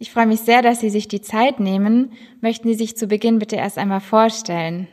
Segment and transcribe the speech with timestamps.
[0.00, 2.12] Ich freue mich sehr, dass Sie sich die Zeit nehmen.
[2.40, 4.86] Möchten Sie sich zu Beginn bitte erst einmal vorstellen?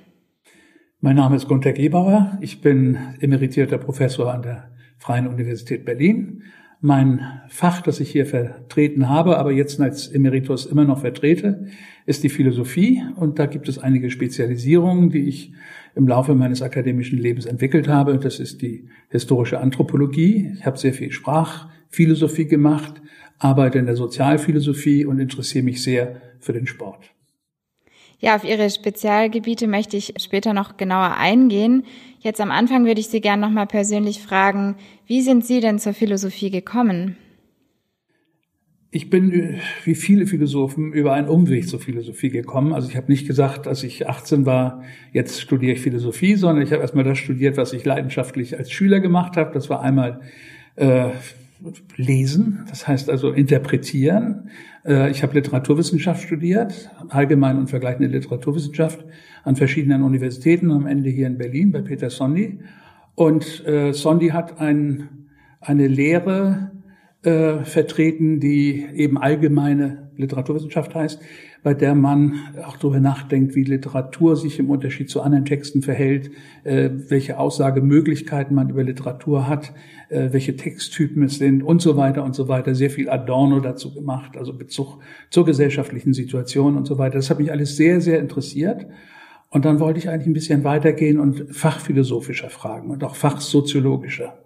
[1.00, 2.40] Mein Name ist Gunter Gebauer.
[2.42, 6.42] Ich bin emeritierter Professor an der Freien Universität Berlin.
[6.82, 11.68] Mein Fach, das ich hier vertreten habe, aber jetzt als Emeritus immer noch vertrete,
[12.08, 13.04] ist die Philosophie.
[13.16, 15.54] Und da gibt es einige Spezialisierungen, die ich
[15.94, 18.18] im Laufe meines akademischen Lebens entwickelt habe.
[18.18, 20.52] Das ist die historische Anthropologie.
[20.58, 23.04] Ich habe sehr viel Sprachphilosophie gemacht,
[23.40, 27.12] arbeite in der Sozialphilosophie und interessiere mich sehr für den Sport.
[28.20, 31.84] Ja, auf Ihre Spezialgebiete möchte ich später noch genauer eingehen.
[32.20, 35.80] Jetzt am Anfang würde ich Sie gerne noch mal persönlich fragen, wie sind Sie denn
[35.80, 37.18] zur Philosophie gekommen?
[38.90, 42.72] Ich bin wie viele Philosophen über einen Umweg zur Philosophie gekommen.
[42.72, 46.72] Also ich habe nicht gesagt, als ich 18 war, jetzt studiere ich Philosophie, sondern ich
[46.72, 49.54] habe erstmal das studiert, was ich leidenschaftlich als Schüler gemacht habe.
[49.54, 50.22] Das war einmal
[50.78, 51.10] äh,
[51.96, 54.50] lesen, das heißt also interpretieren.
[54.86, 59.04] Äh, ich habe Literaturwissenschaft studiert, allgemein und vergleichende Literaturwissenschaft
[59.44, 62.60] an verschiedenen Universitäten, am Ende hier in Berlin bei Peter Sondi.
[63.16, 65.28] Und äh, Sondi hat ein,
[65.62, 66.72] eine Lehre
[67.24, 71.22] äh, vertreten, die eben allgemeine Literaturwissenschaft heißt,
[71.66, 76.30] bei der man auch darüber nachdenkt, wie Literatur sich im Unterschied zu anderen Texten verhält,
[76.64, 79.74] äh, welche Aussagemöglichkeiten man über Literatur hat,
[80.10, 82.76] äh, welche Texttypen es sind und so weiter und so weiter.
[82.76, 85.00] Sehr viel Adorno dazu gemacht, also Bezug
[85.32, 87.16] zur gesellschaftlichen Situation und so weiter.
[87.16, 88.86] Das hat mich alles sehr, sehr interessiert.
[89.50, 94.38] Und dann wollte ich eigentlich ein bisschen weitergehen und fachphilosophischer fragen und auch fachsoziologischer.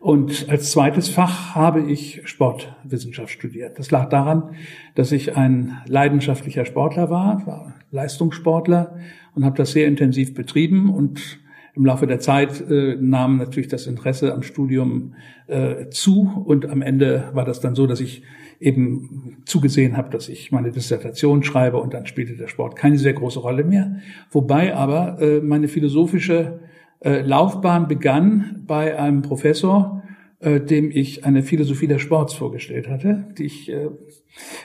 [0.00, 3.78] Und als zweites Fach habe ich Sportwissenschaft studiert.
[3.78, 4.54] Das lag daran,
[4.94, 8.96] dass ich ein leidenschaftlicher Sportler war, war Leistungssportler
[9.34, 11.40] und habe das sehr intensiv betrieben und
[11.74, 15.14] im Laufe der Zeit äh, nahm natürlich das Interesse am Studium
[15.46, 18.22] äh, zu und am Ende war das dann so, dass ich
[18.58, 23.12] eben zugesehen habe, dass ich meine Dissertation schreibe und dann spielte der Sport keine sehr
[23.12, 24.00] große Rolle mehr.
[24.32, 26.60] Wobei aber äh, meine philosophische
[27.00, 30.02] Laufbahn begann bei einem Professor,
[30.40, 33.88] äh, dem ich eine Philosophie des Sports vorgestellt hatte, die ich äh,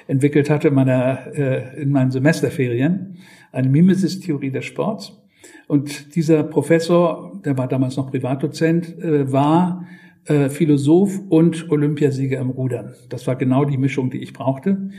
[0.08, 3.18] entwickelt hatte in, meiner, äh, in meinen Semesterferien,
[3.52, 5.20] eine Mimesis-Theorie des Sports.
[5.68, 9.88] Und dieser Professor, der war damals noch Privatdozent, äh, war
[10.26, 12.94] äh, Philosoph und Olympiasieger im Rudern.
[13.10, 14.90] Das war genau die Mischung, die ich brauchte.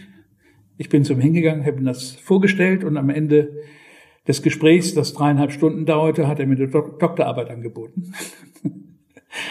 [0.76, 3.52] Ich bin zum hingegangen, habe ihm das vorgestellt und am Ende
[4.26, 8.12] des Gesprächs, das dreieinhalb Stunden dauerte, hat er mir eine Doktorarbeit angeboten.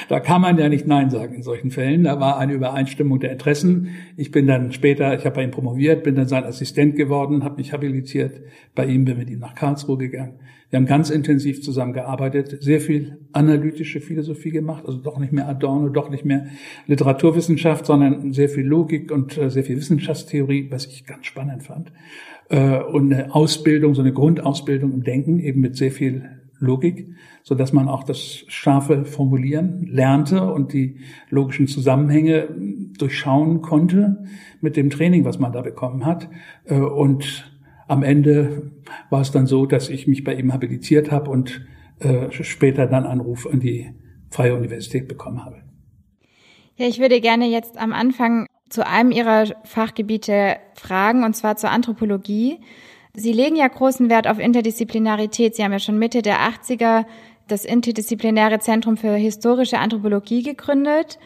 [0.07, 2.05] Da kann man ja nicht Nein sagen in solchen Fällen.
[2.05, 3.89] Da war eine Übereinstimmung der Interessen.
[4.15, 7.57] Ich bin dann später, ich habe bei ihm promoviert, bin dann sein Assistent geworden, habe
[7.57, 8.41] mich habilitiert.
[8.75, 10.39] Bei ihm bin mit ihm nach Karlsruhe gegangen.
[10.69, 15.89] Wir haben ganz intensiv zusammengearbeitet, sehr viel analytische Philosophie gemacht, also doch nicht mehr Adorno,
[15.89, 16.47] doch nicht mehr
[16.87, 21.91] Literaturwissenschaft, sondern sehr viel Logik und äh, sehr viel Wissenschaftstheorie, was ich ganz spannend fand.
[22.49, 27.07] Äh, und eine Ausbildung, so eine Grundausbildung im Denken, eben mit sehr viel Logik,
[27.43, 30.97] so dass man auch das scharfe Formulieren lernte und die
[31.29, 32.47] logischen Zusammenhänge
[32.97, 34.23] durchschauen konnte
[34.61, 36.29] mit dem Training, was man da bekommen hat.
[36.65, 37.51] Äh, und
[37.87, 38.71] am Ende
[39.09, 41.65] war es dann so, dass ich mich bei ihm habilitiert habe und
[41.99, 43.91] äh, später dann Anruf an die
[44.29, 45.57] Freie Universität bekommen habe.
[46.75, 51.69] Ja, ich würde gerne jetzt am Anfang zu einem Ihrer Fachgebiete fragen, und zwar zur
[51.69, 52.59] Anthropologie.
[53.13, 55.55] Sie legen ja großen Wert auf Interdisziplinarität.
[55.55, 57.05] Sie haben ja schon Mitte der 80er
[57.47, 61.19] das Interdisziplinäre Zentrum für historische Anthropologie gegründet.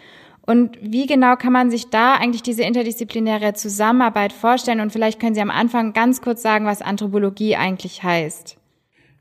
[0.46, 4.81] Und wie genau kann man sich da eigentlich diese interdisziplinäre Zusammenarbeit vorstellen?
[4.81, 8.58] Und vielleicht können Sie am Anfang ganz kurz sagen, was Anthropologie eigentlich heißt.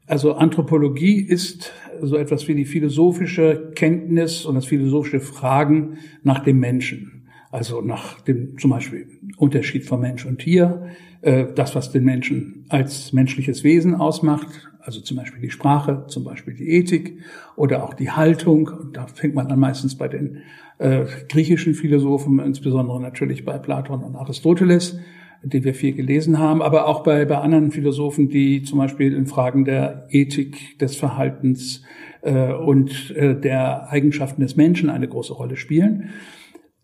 [0.08, 6.58] Also Anthropologie ist so etwas wie die philosophische Kenntnis und das philosophische Fragen nach dem
[6.58, 7.15] Menschen.
[7.56, 9.06] Also nach dem zum Beispiel
[9.38, 10.88] Unterschied von Mensch und Tier,
[11.23, 16.23] äh, das, was den Menschen als menschliches Wesen ausmacht, also zum Beispiel die Sprache, zum
[16.23, 17.17] Beispiel die Ethik
[17.56, 18.69] oder auch die Haltung.
[18.69, 20.43] Und da fängt man dann meistens bei den
[20.76, 24.99] äh, griechischen Philosophen, insbesondere natürlich bei Platon und Aristoteles,
[25.43, 29.25] die wir viel gelesen haben, aber auch bei, bei anderen Philosophen, die zum Beispiel in
[29.25, 31.81] Fragen der Ethik, des Verhaltens
[32.20, 36.11] äh, und äh, der Eigenschaften des Menschen eine große Rolle spielen.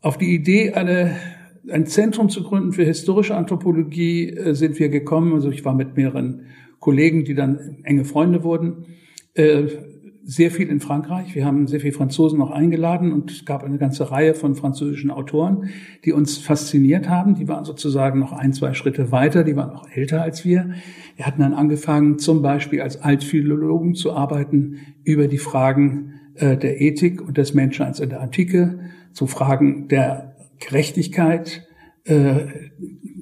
[0.03, 1.17] Auf die Idee, eine
[1.71, 5.33] ein Zentrum zu gründen für historische Anthropologie äh, sind wir gekommen.
[5.33, 6.47] Also ich war mit mehreren
[6.81, 8.87] Kollegen, die dann enge Freunde wurden.
[9.35, 9.69] Äh,
[10.25, 11.35] sehr viel in Frankreich.
[11.35, 15.11] Wir haben sehr viele Franzosen noch eingeladen und es gab eine ganze Reihe von französischen
[15.11, 15.71] Autoren,
[16.05, 17.35] die uns fasziniert haben.
[17.35, 20.71] Die waren sozusagen noch ein, zwei Schritte weiter, die waren noch älter als wir.
[21.17, 26.81] Wir hatten dann angefangen, zum Beispiel als Altphilologen zu arbeiten über die Fragen äh, der
[26.81, 28.79] Ethik und des Menschseins in der Antike,
[29.13, 31.67] zu Fragen der Gerechtigkeit,
[32.05, 32.47] äh,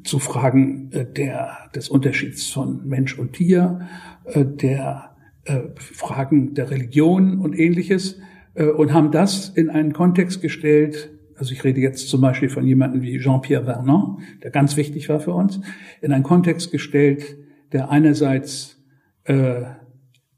[0.04, 3.88] zu Fragen äh, der, des Unterschieds von Mensch und Tier,
[4.24, 8.18] äh, der äh, Fragen der Religion und ähnliches
[8.54, 11.10] äh, und haben das in einen Kontext gestellt.
[11.36, 15.20] Also ich rede jetzt zum Beispiel von jemandem wie Jean-Pierre Vernon, der ganz wichtig war
[15.20, 15.60] für uns,
[16.02, 17.36] in einen Kontext gestellt,
[17.72, 18.82] der einerseits
[19.24, 19.62] äh,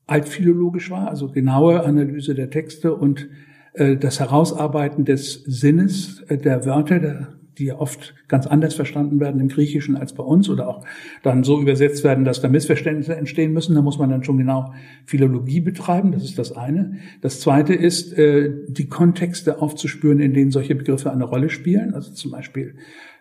[0.06, 3.28] altphilologisch war, also genaue Analyse der Texte und
[3.74, 7.28] das Herausarbeiten des Sinnes äh, der Wörter,
[7.58, 10.84] die ja oft ganz anders verstanden werden im Griechischen als bei uns oder auch
[11.22, 13.74] dann so übersetzt werden, dass da Missverständnisse entstehen müssen.
[13.74, 14.72] Da muss man dann schon genau
[15.04, 16.12] Philologie betreiben.
[16.12, 16.98] Das ist das eine.
[17.20, 21.94] Das zweite ist, äh, die Kontexte aufzuspüren, in denen solche Begriffe eine Rolle spielen.
[21.94, 22.74] Also zum Beispiel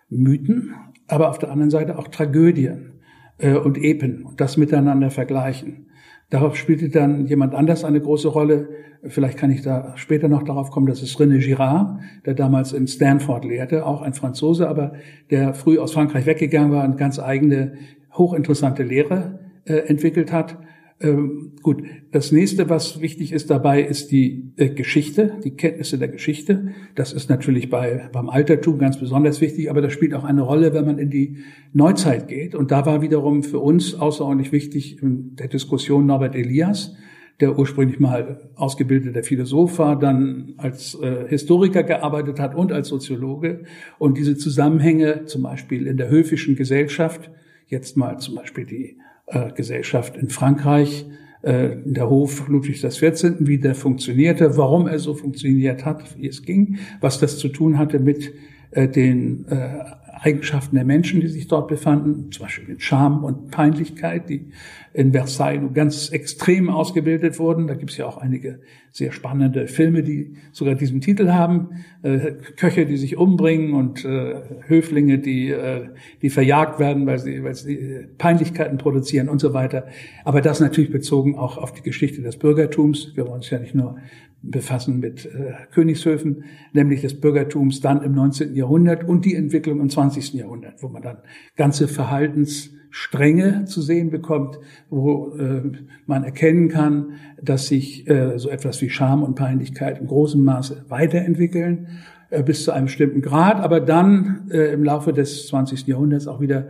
[0.09, 0.73] Mythen,
[1.07, 2.99] aber auf der anderen Seite auch Tragödien
[3.37, 5.87] äh, und Epen das miteinander vergleichen.
[6.31, 8.69] Darauf spielte dann jemand anders eine große Rolle.
[9.03, 10.87] Vielleicht kann ich da später noch darauf kommen.
[10.87, 14.93] Das ist René Girard, der damals in Stanford lehrte, auch ein Franzose, aber
[15.29, 17.73] der früh aus Frankreich weggegangen war und ganz eigene,
[18.13, 20.57] hochinteressante Lehre äh, entwickelt hat.
[21.01, 26.09] Ähm, gut, das nächste, was wichtig ist dabei, ist die äh, Geschichte, die Kenntnisse der
[26.09, 26.73] Geschichte.
[26.93, 30.73] Das ist natürlich bei, beim Altertum ganz besonders wichtig, aber das spielt auch eine Rolle,
[30.73, 31.37] wenn man in die
[31.73, 32.53] Neuzeit geht.
[32.53, 36.95] Und da war wiederum für uns außerordentlich wichtig in der Diskussion Norbert Elias,
[37.39, 43.63] der ursprünglich mal ausgebildeter Philosoph war, dann als äh, Historiker gearbeitet hat und als Soziologe.
[43.97, 47.31] Und diese Zusammenhänge, zum Beispiel in der höfischen Gesellschaft,
[47.65, 48.97] jetzt mal zum Beispiel die
[49.31, 51.05] äh, Gesellschaft in Frankreich,
[51.41, 56.43] äh, der Hof Ludwigs XIV., wie der funktionierte, warum er so funktioniert hat, wie es
[56.43, 58.31] ging, was das zu tun hatte mit
[58.71, 59.83] äh, den äh,
[60.23, 64.51] Eigenschaften der Menschen, die sich dort befanden, zum Beispiel mit Scham und Peinlichkeit, die
[64.93, 67.65] in Versailles ganz extrem ausgebildet wurden.
[67.65, 68.59] Da gibt es ja auch einige
[68.91, 71.83] sehr spannende Filme, die sogar diesen Titel haben.
[72.03, 74.35] Äh, Köche, die sich umbringen und äh,
[74.67, 75.87] Höflinge, die, äh,
[76.21, 79.87] die verjagt werden, weil sie, weil sie Peinlichkeiten produzieren und so weiter.
[80.23, 83.13] Aber das natürlich bezogen auch auf die Geschichte des Bürgertums.
[83.15, 83.97] Wir wollen uns ja nicht nur
[84.43, 88.55] befassen mit äh, Königshöfen, nämlich des Bürgertums dann im 19.
[88.55, 90.33] Jahrhundert und die Entwicklung im 20.
[90.33, 91.17] Jahrhundert, wo man dann
[91.55, 94.59] ganze Verhaltensstränge zu sehen bekommt,
[94.89, 95.61] wo äh,
[96.05, 100.85] man erkennen kann, dass sich äh, so etwas wie Scham und Peinlichkeit in großem Maße
[100.89, 101.87] weiterentwickeln
[102.31, 105.85] äh, bis zu einem bestimmten Grad, aber dann äh, im Laufe des 20.
[105.85, 106.69] Jahrhunderts auch wieder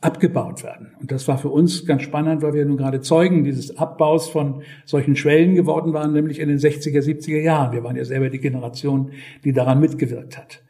[0.00, 0.94] abgebaut werden.
[1.00, 4.62] Und das war für uns ganz spannend, weil wir nun gerade Zeugen dieses Abbaus von
[4.84, 7.72] solchen Schwellen geworden waren, nämlich in den 60er, 70er Jahren.
[7.72, 9.12] Wir waren ja selber die Generation,
[9.44, 10.62] die daran mitgewirkt hat.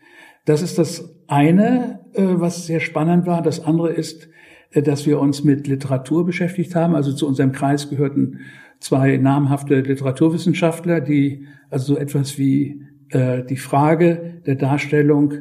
[0.45, 3.43] Das ist das eine, äh, was sehr spannend war.
[3.43, 4.29] Das andere ist,
[4.71, 6.95] äh, dass wir uns mit Literatur beschäftigt haben.
[6.95, 8.39] Also zu unserem Kreis gehörten
[8.79, 15.35] zwei namhafte Literaturwissenschaftler, die also so etwas wie äh, die Frage der Darstellung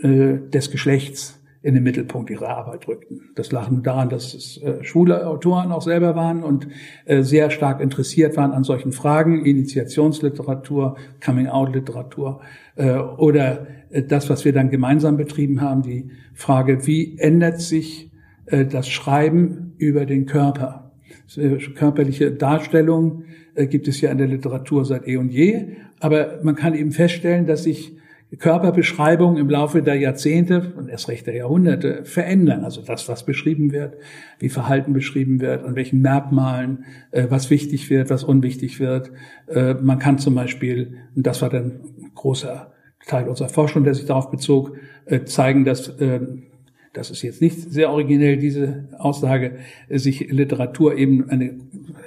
[0.00, 1.37] des Geschlechts
[1.68, 3.28] in den Mittelpunkt ihrer Arbeit rückten.
[3.34, 6.66] Das lag nur daran, dass es äh, schwule Autoren auch selber waren und
[7.04, 12.40] äh, sehr stark interessiert waren an solchen Fragen, Initiationsliteratur, Coming-out-Literatur
[12.76, 18.12] äh, oder äh, das, was wir dann gemeinsam betrieben haben, die Frage, wie ändert sich
[18.46, 20.92] äh, das Schreiben über den Körper?
[21.36, 26.54] Äh, körperliche Darstellung gibt es ja in der Literatur seit eh und je, aber man
[26.54, 27.98] kann eben feststellen, dass sich
[28.36, 32.62] Körperbeschreibungen im Laufe der Jahrzehnte und erst recht der Jahrhunderte verändern.
[32.62, 33.96] Also das, was beschrieben wird,
[34.38, 39.10] wie Verhalten beschrieben wird, an welchen Merkmalen, äh, was wichtig wird, was unwichtig wird.
[39.46, 42.72] Äh, man kann zum Beispiel, und das war dann ein großer
[43.06, 46.20] Teil unserer Forschung, der sich darauf bezog, äh, zeigen, dass äh,
[46.92, 49.58] das ist jetzt nicht sehr originell, diese Aussage,
[49.88, 51.54] sich Literatur eben eine,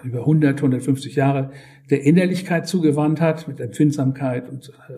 [0.03, 1.51] über 100, 150 Jahre
[1.89, 4.93] der Innerlichkeit zugewandt hat, mit Empfindsamkeit und äh,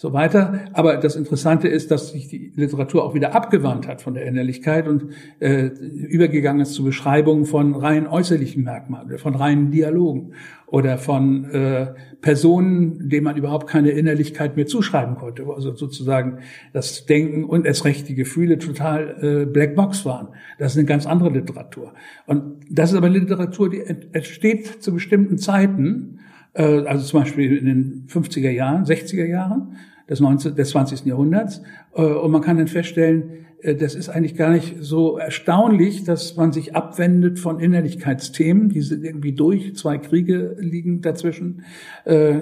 [0.00, 0.60] so weiter.
[0.74, 4.86] Aber das Interessante ist, dass sich die Literatur auch wieder abgewandt hat von der Innerlichkeit
[4.86, 5.06] und
[5.40, 10.34] äh, übergegangen ist zu Beschreibungen von rein äußerlichen Merkmalen, von reinen Dialogen
[10.66, 16.38] oder von äh, Personen, denen man überhaupt keine Innerlichkeit mehr zuschreiben konnte, also sozusagen
[16.72, 20.28] das Denken und erst recht die Gefühle total äh, Blackbox waren.
[20.60, 21.92] Das ist eine ganz andere Literatur.
[22.26, 26.20] Und das ist aber Literatur, die entsteht zu bestimmten Zeiten,
[26.62, 29.76] also zum Beispiel in den 50er Jahren, 60er Jahren,
[30.08, 31.04] des, 19, des 20.
[31.06, 31.62] Jahrhunderts.
[31.94, 36.36] Äh, und man kann dann feststellen, äh, das ist eigentlich gar nicht so erstaunlich, dass
[36.36, 38.68] man sich abwendet von Innerlichkeitsthemen.
[38.68, 39.74] Die sind irgendwie durch.
[39.74, 41.64] Zwei Kriege liegen dazwischen.
[42.04, 42.36] Äh,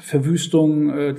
[0.00, 1.14] Verwüstung, äh,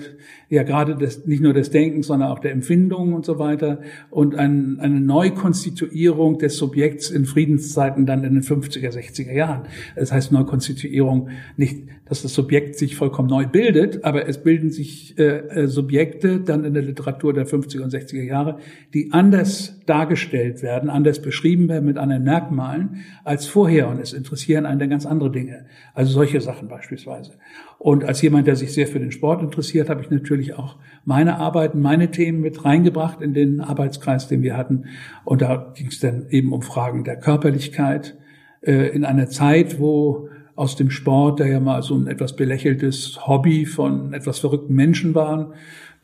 [0.50, 3.82] ja gerade des, nicht nur des Denkens, sondern auch der Empfindungen und so weiter.
[4.10, 9.63] Und ein, eine Neukonstituierung des Subjekts in Friedenszeiten dann in den 50er, 60er Jahren.
[9.98, 15.18] Das heißt Neukonstituierung nicht, dass das Subjekt sich vollkommen neu bildet, aber es bilden sich
[15.18, 18.60] äh, äh Subjekte dann in der Literatur der 50er und 60er Jahre,
[18.94, 23.88] die an anders dargestellt werden, anders beschrieben werden mit anderen Merkmalen als vorher.
[23.88, 25.65] Und es interessieren einen dann ganz andere Dinge.
[25.96, 27.32] Also solche Sachen beispielsweise.
[27.79, 31.38] Und als jemand, der sich sehr für den Sport interessiert, habe ich natürlich auch meine
[31.38, 34.86] Arbeiten, meine Themen mit reingebracht in den Arbeitskreis, den wir hatten.
[35.24, 38.15] Und da ging es dann eben um Fragen der Körperlichkeit
[38.62, 43.27] äh, in einer Zeit, wo aus dem Sport, der ja mal so ein etwas belächeltes
[43.27, 45.53] Hobby von etwas verrückten Menschen waren,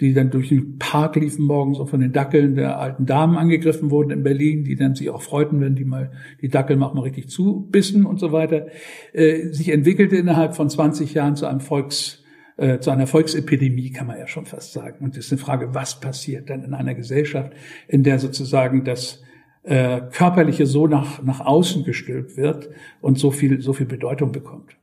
[0.02, 3.92] die dann durch den Park liefen morgens und von den Dackeln der alten Damen angegriffen
[3.92, 7.30] wurden in Berlin, die dann sich auch freuten, wenn die mal die Dackel mal richtig
[7.30, 8.68] zubissen und so weiter,
[9.14, 12.24] äh, sich entwickelte innerhalb von 20 Jahren zu einem Volks
[12.58, 15.06] äh, zu einer Volksepidemie, kann man ja schon fast sagen.
[15.06, 17.54] Und das ist eine Frage, was passiert dann in einer Gesellschaft,
[17.88, 19.24] in der sozusagen das
[19.64, 22.70] äh, Körperliche so nach, nach außen gestülpt wird
[23.02, 24.76] und so viel, so viel Bedeutung bekommt.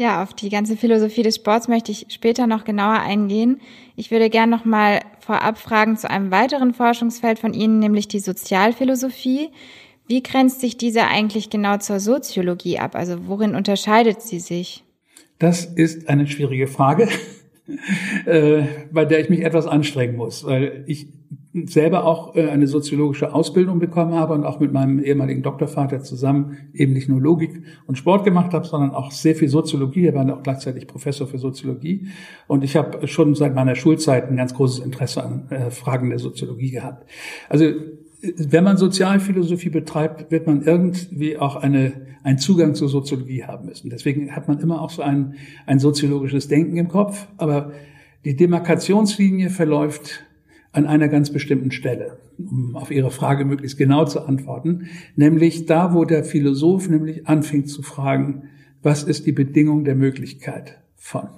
[0.00, 3.60] Ja, auf die ganze Philosophie des Sports möchte ich später noch genauer eingehen.
[3.96, 8.20] Ich würde gern noch mal vorab fragen zu einem weiteren Forschungsfeld von Ihnen, nämlich die
[8.20, 9.50] Sozialphilosophie.
[10.06, 12.94] Wie grenzt sich diese eigentlich genau zur Soziologie ab?
[12.94, 14.84] Also worin unterscheidet sie sich?
[15.38, 17.06] Das ist eine schwierige Frage,
[18.24, 21.08] äh, bei der ich mich etwas anstrengen muss, weil ich
[21.52, 26.56] selber auch äh, eine soziologische Ausbildung bekommen habe und auch mit meinem ehemaligen Doktorvater zusammen
[26.72, 30.06] eben nicht nur Logik und Sport gemacht habe, sondern auch sehr viel Soziologie.
[30.06, 32.08] Er war auch gleichzeitig Professor für Soziologie.
[32.46, 36.18] Und ich habe schon seit meiner Schulzeit ein ganz großes Interesse an äh, Fragen der
[36.18, 37.08] Soziologie gehabt.
[37.48, 37.64] Also
[38.22, 43.88] wenn man Sozialphilosophie betreibt, wird man irgendwie auch eine, einen Zugang zur Soziologie haben müssen.
[43.88, 45.34] Deswegen hat man immer auch so ein,
[45.66, 47.28] ein soziologisches Denken im Kopf.
[47.38, 47.72] Aber
[48.24, 50.24] die Demarkationslinie verläuft
[50.72, 54.86] an einer ganz bestimmten Stelle, um auf Ihre Frage möglichst genau zu antworten,
[55.16, 58.44] nämlich da, wo der Philosoph nämlich anfängt zu fragen,
[58.82, 61.28] was ist die Bedingung der Möglichkeit von?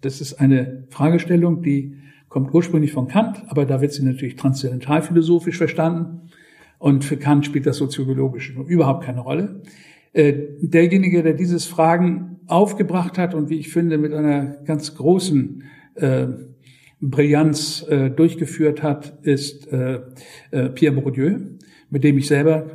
[0.00, 1.94] Das ist eine Fragestellung, die
[2.28, 6.30] kommt ursprünglich von Kant, aber da wird sie natürlich transzendentalphilosophisch verstanden.
[6.78, 9.62] Und für Kant spielt das Soziologische überhaupt keine Rolle.
[10.12, 15.62] Äh, derjenige, der dieses Fragen aufgebracht hat und wie ich finde mit einer ganz großen
[15.94, 16.26] äh,
[17.02, 20.00] Brillanz äh, durchgeführt hat, ist äh,
[20.52, 21.38] äh, Pierre Bourdieu,
[21.90, 22.66] mit dem ich selber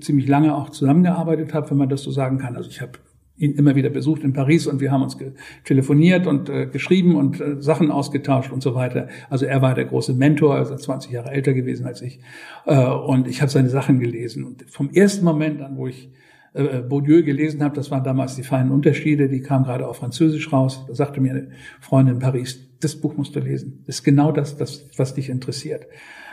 [0.00, 2.56] ziemlich lange auch zusammengearbeitet habe, wenn man das so sagen kann.
[2.56, 2.92] Also ich habe
[3.38, 5.16] ihn immer wieder besucht in Paris und wir haben uns
[5.64, 9.08] telefoniert und äh, geschrieben und äh, Sachen ausgetauscht und so weiter.
[9.30, 12.20] Also er war der große Mentor, also 20 Jahre älter gewesen als ich.
[12.66, 14.44] Äh, und ich habe seine Sachen gelesen.
[14.44, 16.10] Und vom ersten Moment an, wo ich
[16.52, 20.52] äh, Bourdieu gelesen habe, das waren damals die feinen Unterschiede, die kamen gerade auf Französisch
[20.52, 20.84] raus.
[20.88, 21.48] Da sagte mir eine
[21.80, 23.84] Freundin in Paris, das Buch musst du lesen.
[23.86, 25.86] Das ist genau das, das was dich interessiert.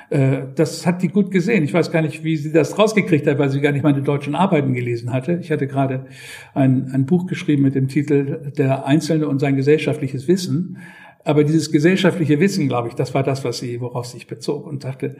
[0.09, 1.63] Äh, das hat die gut gesehen.
[1.63, 4.35] Ich weiß gar nicht, wie sie das rausgekriegt hat, weil sie gar nicht meine deutschen
[4.35, 5.39] Arbeiten gelesen hatte.
[5.41, 6.05] Ich hatte gerade
[6.53, 10.77] ein, ein Buch geschrieben mit dem Titel Der Einzelne und sein gesellschaftliches Wissen.
[11.23, 14.65] Aber dieses gesellschaftliche Wissen, glaube ich, das war das, was sie, worauf sie sich bezog
[14.65, 15.17] und sagte,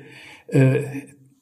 [0.48, 0.80] äh,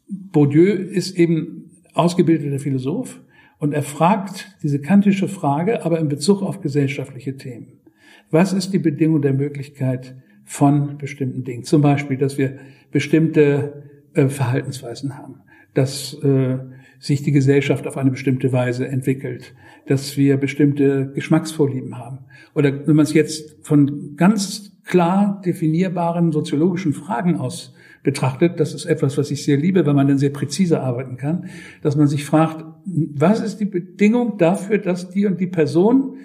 [0.08, 3.22] Bourdieu ist eben ausgebildeter Philosoph
[3.60, 7.80] und er fragt diese kantische Frage, aber in Bezug auf gesellschaftliche Themen.
[8.32, 11.64] Was ist die Bedingung der Möglichkeit von bestimmten Dingen?
[11.64, 12.58] Zum Beispiel, dass wir
[12.92, 13.84] bestimmte
[14.14, 15.42] äh, Verhaltensweisen haben,
[15.74, 16.58] dass äh,
[17.00, 19.54] sich die Gesellschaft auf eine bestimmte Weise entwickelt,
[19.88, 22.20] dass wir bestimmte Geschmacksvorlieben haben.
[22.54, 28.86] Oder wenn man es jetzt von ganz klar definierbaren soziologischen Fragen aus betrachtet, das ist
[28.86, 31.50] etwas, was ich sehr liebe, weil man dann sehr präzise arbeiten kann,
[31.82, 36.18] dass man sich fragt, was ist die Bedingung dafür, dass die und die Person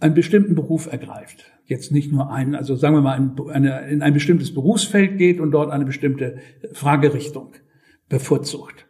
[0.00, 1.52] einen bestimmten Beruf ergreift.
[1.66, 5.40] Jetzt nicht nur einen, also sagen wir mal, ein, eine, in ein bestimmtes Berufsfeld geht
[5.40, 6.38] und dort eine bestimmte
[6.72, 7.52] Fragerichtung
[8.08, 8.86] bevorzugt.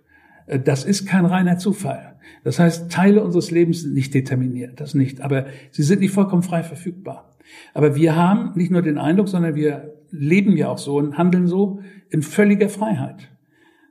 [0.47, 2.16] Äh, das ist kein reiner Zufall.
[2.44, 6.42] Das heißt, Teile unseres Lebens sind nicht determiniert, das nicht, aber sie sind nicht vollkommen
[6.42, 7.37] frei verfügbar.
[7.75, 11.47] Aber wir haben nicht nur den Eindruck, sondern wir leben ja auch so und handeln
[11.47, 11.80] so
[12.11, 13.30] in völliger Freiheit.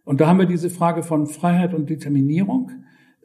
[0.08, 2.72] Und da haben wir diese Frage von Freiheit und Determinierung.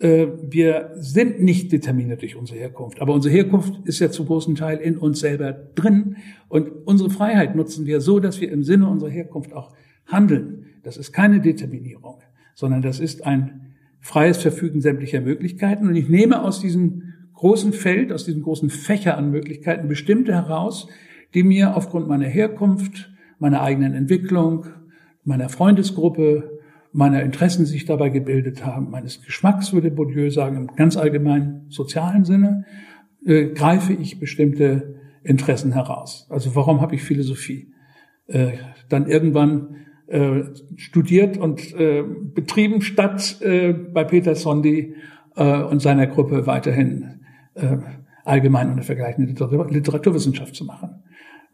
[0.01, 4.57] Äh, wir sind nicht determiniert durch unsere Herkunft, aber unsere Herkunft ist ja zu großen
[4.57, 6.17] Teil in uns selber drin
[6.49, 9.73] und unsere Freiheit nutzen wir so, dass wir im Sinne unserer Herkunft auch
[10.07, 10.65] handeln.
[10.83, 12.17] Das ist keine Determinierung,
[12.57, 18.11] sondern das ist ein freies Verfügen sämtlicher Möglichkeiten und ich nehme aus diesem großen Feld,
[18.11, 20.89] aus diesem großen Fächer an Möglichkeiten bestimmte heraus,
[21.33, 24.67] die mir aufgrund meiner Herkunft, meiner eigenen Entwicklung,
[25.23, 26.52] meiner Freundesgruppe,
[26.93, 32.25] meiner Interessen sich dabei gebildet haben, meines Geschmacks, würde Bourdieu sagen, im ganz allgemeinen sozialen
[32.25, 32.65] Sinne,
[33.25, 36.27] äh, greife ich bestimmte Interessen heraus.
[36.31, 37.73] Also warum habe ich Philosophie?
[38.27, 38.53] Äh,
[38.89, 40.43] dann irgendwann äh,
[40.77, 44.95] studiert und äh, betrieben, statt äh, bei Peter Sondi
[45.37, 47.21] äh, und seiner Gruppe weiterhin
[47.55, 47.79] äh,
[48.25, 51.02] allgemein und vergleichende Literaturwissenschaft zu machen.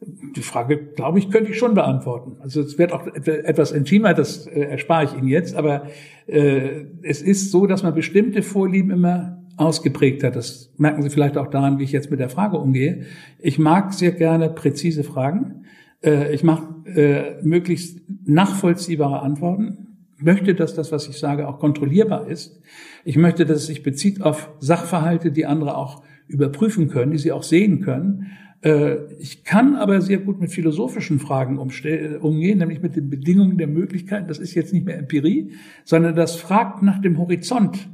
[0.01, 2.37] Die Frage, glaube ich, könnte ich schon beantworten.
[2.41, 5.87] Also es wird auch etwas intimer, das äh, erspare ich Ihnen jetzt, aber
[6.27, 10.37] äh, es ist so, dass man bestimmte Vorlieben immer ausgeprägt hat.
[10.37, 13.07] Das merken Sie vielleicht auch daran, wie ich jetzt mit der Frage umgehe.
[13.41, 15.65] Ich mag sehr gerne präzise Fragen.
[16.03, 16.63] Äh, ich mache
[16.95, 19.97] äh, möglichst nachvollziehbare Antworten.
[20.21, 22.61] Möchte, dass das, was ich sage, auch kontrollierbar ist.
[23.05, 27.33] Ich möchte, dass es sich bezieht auf Sachverhalte, die andere auch überprüfen können, die sie
[27.33, 28.27] auch sehen können.
[28.63, 33.69] Äh, ich kann aber sehr gut mit philosophischen Fragen umgehen, nämlich mit den Bedingungen der
[33.69, 34.29] Möglichkeiten.
[34.29, 35.53] Das ist jetzt nicht mehr Empirie,
[35.85, 37.89] sondern das fragt nach dem Horizont,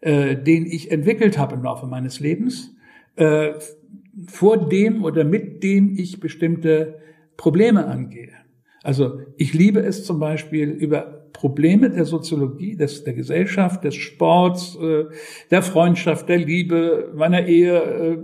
[0.00, 2.74] äh, den ich entwickelt habe im Laufe meines Lebens,
[3.16, 3.52] äh,
[4.26, 6.98] vor dem oder mit dem ich bestimmte
[7.36, 8.32] Probleme angehe.
[8.82, 14.76] Also ich liebe es zum Beispiel über Probleme der Soziologie, des, der Gesellschaft, des Sports,
[14.80, 15.04] äh,
[15.50, 18.18] der Freundschaft, der Liebe, meiner Ehe, äh,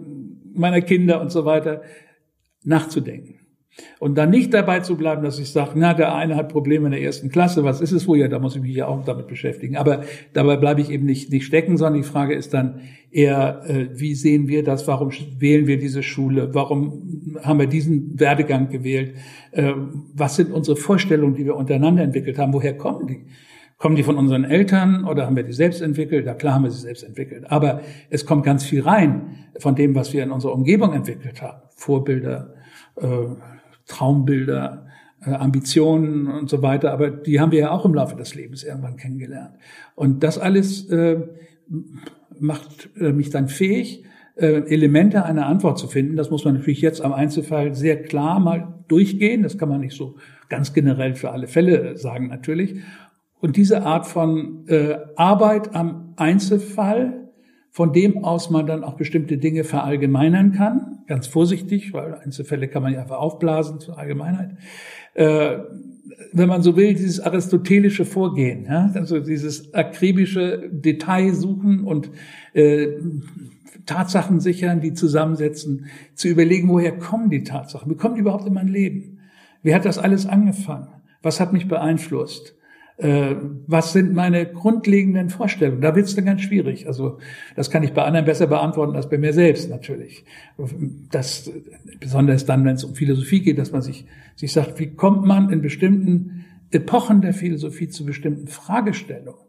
[0.55, 1.83] meiner Kinder und so weiter
[2.65, 3.41] nachzudenken.
[3.99, 6.93] Und dann nicht dabei zu bleiben, dass ich sage, na, der eine hat Probleme in
[6.93, 8.19] der ersten Klasse, was ist es wohl?
[8.19, 9.77] Ja, da muss ich mich ja auch damit beschäftigen.
[9.77, 13.89] Aber dabei bleibe ich eben nicht, nicht stecken, sondern die Frage ist dann eher, äh,
[13.93, 14.87] wie sehen wir das?
[14.87, 16.55] Warum wählen wir diese Schule?
[16.55, 19.17] Warum haben wir diesen Werdegang gewählt?
[19.51, 19.73] Äh,
[20.15, 22.53] was sind unsere Vorstellungen, die wir untereinander entwickelt haben?
[22.53, 23.25] Woher kommen die?
[23.85, 26.25] Kommen die von unseren Eltern oder haben wir die selbst entwickelt?
[26.25, 27.45] Ja, klar haben wir sie selbst entwickelt.
[27.51, 31.61] Aber es kommt ganz viel rein von dem, was wir in unserer Umgebung entwickelt haben.
[31.77, 32.55] Vorbilder,
[32.97, 33.07] äh,
[33.87, 34.87] Traumbilder,
[35.27, 38.65] äh, Ambitionen und so weiter, aber die haben wir ja auch im Laufe des Lebens
[38.65, 39.57] irgendwann kennengelernt.
[39.97, 41.21] Und das alles äh,
[42.41, 44.03] macht äh, mich dann fähig,
[44.37, 46.17] äh, Elemente einer Antwort zu finden.
[46.17, 49.43] Das muss man natürlich jetzt am Einzelfall sehr klar mal durchgehen.
[49.43, 50.17] Das kann man nicht so
[50.49, 52.81] ganz generell für alle Fälle sagen natürlich.
[53.45, 57.29] Und diese Art von äh, Arbeit am Einzelfall
[57.69, 62.83] von dem aus man dann auch bestimmte Dinge verallgemeinern kann, ganz vorsichtig, weil Einzelfälle kann
[62.83, 64.53] man ja einfach aufblasen zur Allgemeinheit.
[65.13, 65.59] Äh,
[66.33, 72.11] wenn man so will, dieses aristotelische Vorgehen, ja, also dieses akribische Detail suchen und
[72.55, 72.93] äh,
[73.85, 78.55] Tatsachen sichern, die zusammensetzen, zu überlegen, woher kommen die Tatsachen, wie kommen die überhaupt in
[78.55, 79.19] mein Leben?
[79.63, 80.89] Wie hat das alles angefangen?
[81.21, 82.55] Was hat mich beeinflusst?
[82.97, 83.35] Äh,
[83.67, 85.81] was sind meine grundlegenden Vorstellungen?
[85.81, 86.87] Da wird es dann ganz schwierig.
[86.87, 87.19] Also
[87.57, 90.25] das kann ich bei anderen besser beantworten als bei mir selbst natürlich.
[91.11, 91.51] Das
[91.99, 95.51] besonders dann, wenn es um Philosophie geht, dass man sich sich sagt, wie kommt man
[95.51, 99.41] in bestimmten Epochen der Philosophie zu bestimmten Fragestellungen?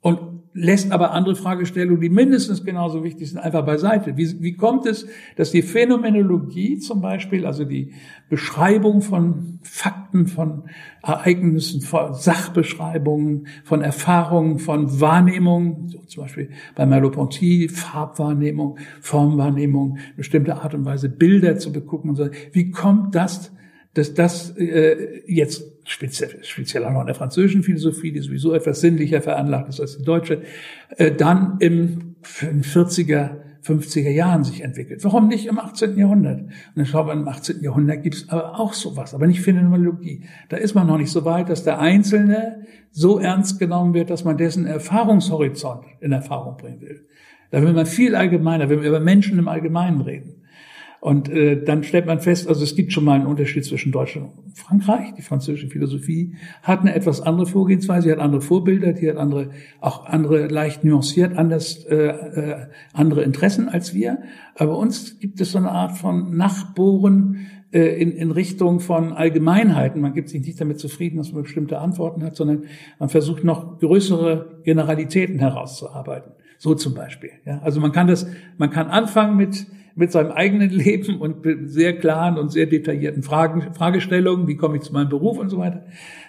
[0.00, 4.16] Und lässt aber andere Fragestellungen, die mindestens genauso wichtig sind, einfach beiseite.
[4.16, 5.06] Wie, wie kommt es,
[5.36, 7.92] dass die Phänomenologie zum Beispiel, also die
[8.30, 10.62] Beschreibung von Fakten, von
[11.02, 20.56] Ereignissen, von Sachbeschreibungen, von Erfahrungen, von Wahrnehmungen, so zum Beispiel bei Merleau-Ponty, Farbwahrnehmung, Formwahrnehmung, bestimmte
[20.56, 22.28] Art und Weise Bilder zu begucken und so.
[22.52, 23.52] Wie kommt das,
[23.96, 28.80] dass das äh, jetzt speziell, speziell auch noch in der französischen Philosophie, die sowieso etwas
[28.80, 30.42] sinnlicher veranlagt ist als die deutsche,
[30.96, 35.02] äh, dann im 40er, 50er Jahren sich entwickelt.
[35.02, 35.96] Warum nicht im 18.
[35.96, 36.42] Jahrhundert?
[36.42, 37.62] Und ich glaube, im 18.
[37.62, 40.24] Jahrhundert gibt es aber auch sowas, aber nicht Phänomenologie.
[40.50, 44.24] Da ist man noch nicht so weit, dass der Einzelne so ernst genommen wird, dass
[44.24, 47.06] man dessen Erfahrungshorizont in Erfahrung bringen will.
[47.50, 50.35] Da will man viel allgemeiner, will man über Menschen im Allgemeinen reden.
[51.06, 54.26] Und äh, dann stellt man fest, also es gibt schon mal einen Unterschied zwischen Deutschland
[54.44, 55.14] und Frankreich.
[55.14, 59.50] Die französische Philosophie hat eine etwas andere Vorgehensweise, sie hat andere Vorbilder, die hat andere,
[59.80, 64.18] auch andere leicht nuanciert, anders, äh, äh, andere Interessen als wir.
[64.56, 70.02] Aber uns gibt es so eine Art von Nachbohren äh, in, in Richtung von Allgemeinheiten.
[70.02, 72.64] Man gibt sich nicht damit zufrieden, dass man bestimmte Antworten hat, sondern
[72.98, 76.32] man versucht noch größere Generalitäten herauszuarbeiten.
[76.58, 77.30] So zum Beispiel.
[77.44, 77.60] Ja?
[77.62, 78.26] Also man kann das,
[78.58, 79.66] man kann anfangen mit
[79.96, 84.82] mit seinem eigenen Leben und sehr klaren und sehr detaillierten Fragen, Fragestellungen, wie komme ich
[84.82, 85.84] zu meinem Beruf und so weiter,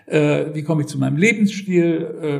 [0.07, 2.39] äh, wie komme ich zu meinem Lebensstil, äh,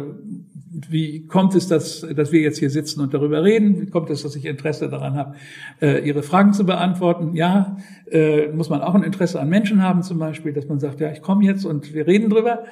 [0.90, 3.82] wie kommt es, dass, dass wir jetzt hier sitzen und darüber reden?
[3.82, 5.36] Wie kommt es, dass ich Interesse daran habe,
[5.82, 7.36] äh, Ihre Fragen zu beantworten?
[7.36, 7.78] Ja,
[8.12, 11.12] äh, muss man auch ein Interesse an Menschen haben zum Beispiel, dass man sagt, ja,
[11.12, 12.66] ich komme jetzt und wir reden drüber.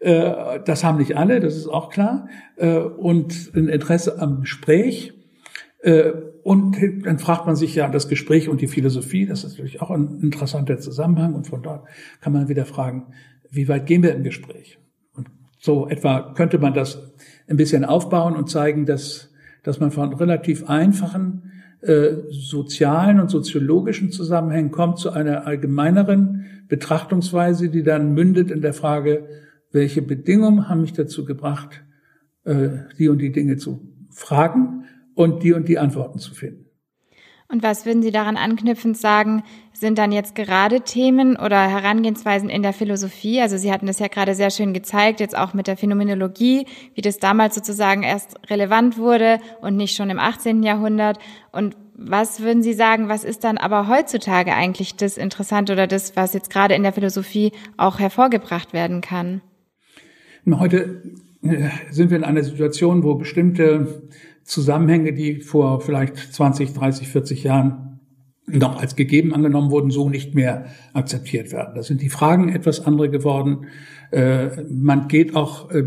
[0.00, 2.28] Äh, das haben nicht alle, das ist auch klar.
[2.56, 5.12] Äh, und ein Interesse am Gespräch.
[6.42, 9.90] Und dann fragt man sich ja das Gespräch und die Philosophie, das ist natürlich auch
[9.90, 11.34] ein interessanter Zusammenhang.
[11.34, 11.86] Und von dort
[12.20, 13.06] kann man wieder fragen,
[13.50, 14.78] wie weit gehen wir im Gespräch?
[15.14, 15.28] Und
[15.60, 17.12] so etwa könnte man das
[17.46, 19.30] ein bisschen aufbauen und zeigen, dass,
[19.62, 27.68] dass man von relativ einfachen äh, sozialen und soziologischen Zusammenhängen kommt zu einer allgemeineren Betrachtungsweise,
[27.68, 29.28] die dann mündet in der Frage,
[29.70, 31.84] welche Bedingungen haben mich dazu gebracht,
[32.44, 34.81] äh, die und die Dinge zu fragen
[35.14, 36.66] und die und die Antworten zu finden.
[37.52, 39.42] Und was würden Sie daran anknüpfend sagen,
[39.74, 43.42] sind dann jetzt gerade Themen oder Herangehensweisen in der Philosophie?
[43.42, 47.02] Also Sie hatten das ja gerade sehr schön gezeigt, jetzt auch mit der Phänomenologie, wie
[47.02, 50.62] das damals sozusagen erst relevant wurde und nicht schon im 18.
[50.62, 51.18] Jahrhundert.
[51.52, 56.16] Und was würden Sie sagen, was ist dann aber heutzutage eigentlich das Interessante oder das,
[56.16, 59.42] was jetzt gerade in der Philosophie auch hervorgebracht werden kann?
[60.50, 61.02] Heute
[61.42, 64.08] äh, sind wir in einer Situation, wo bestimmte
[64.44, 68.00] Zusammenhänge, die vor vielleicht 20, 30, 40 Jahren
[68.46, 71.74] noch als gegeben angenommen wurden, so nicht mehr akzeptiert werden.
[71.74, 73.66] Da sind die Fragen etwas andere geworden.
[74.10, 75.84] Äh, man geht auch äh,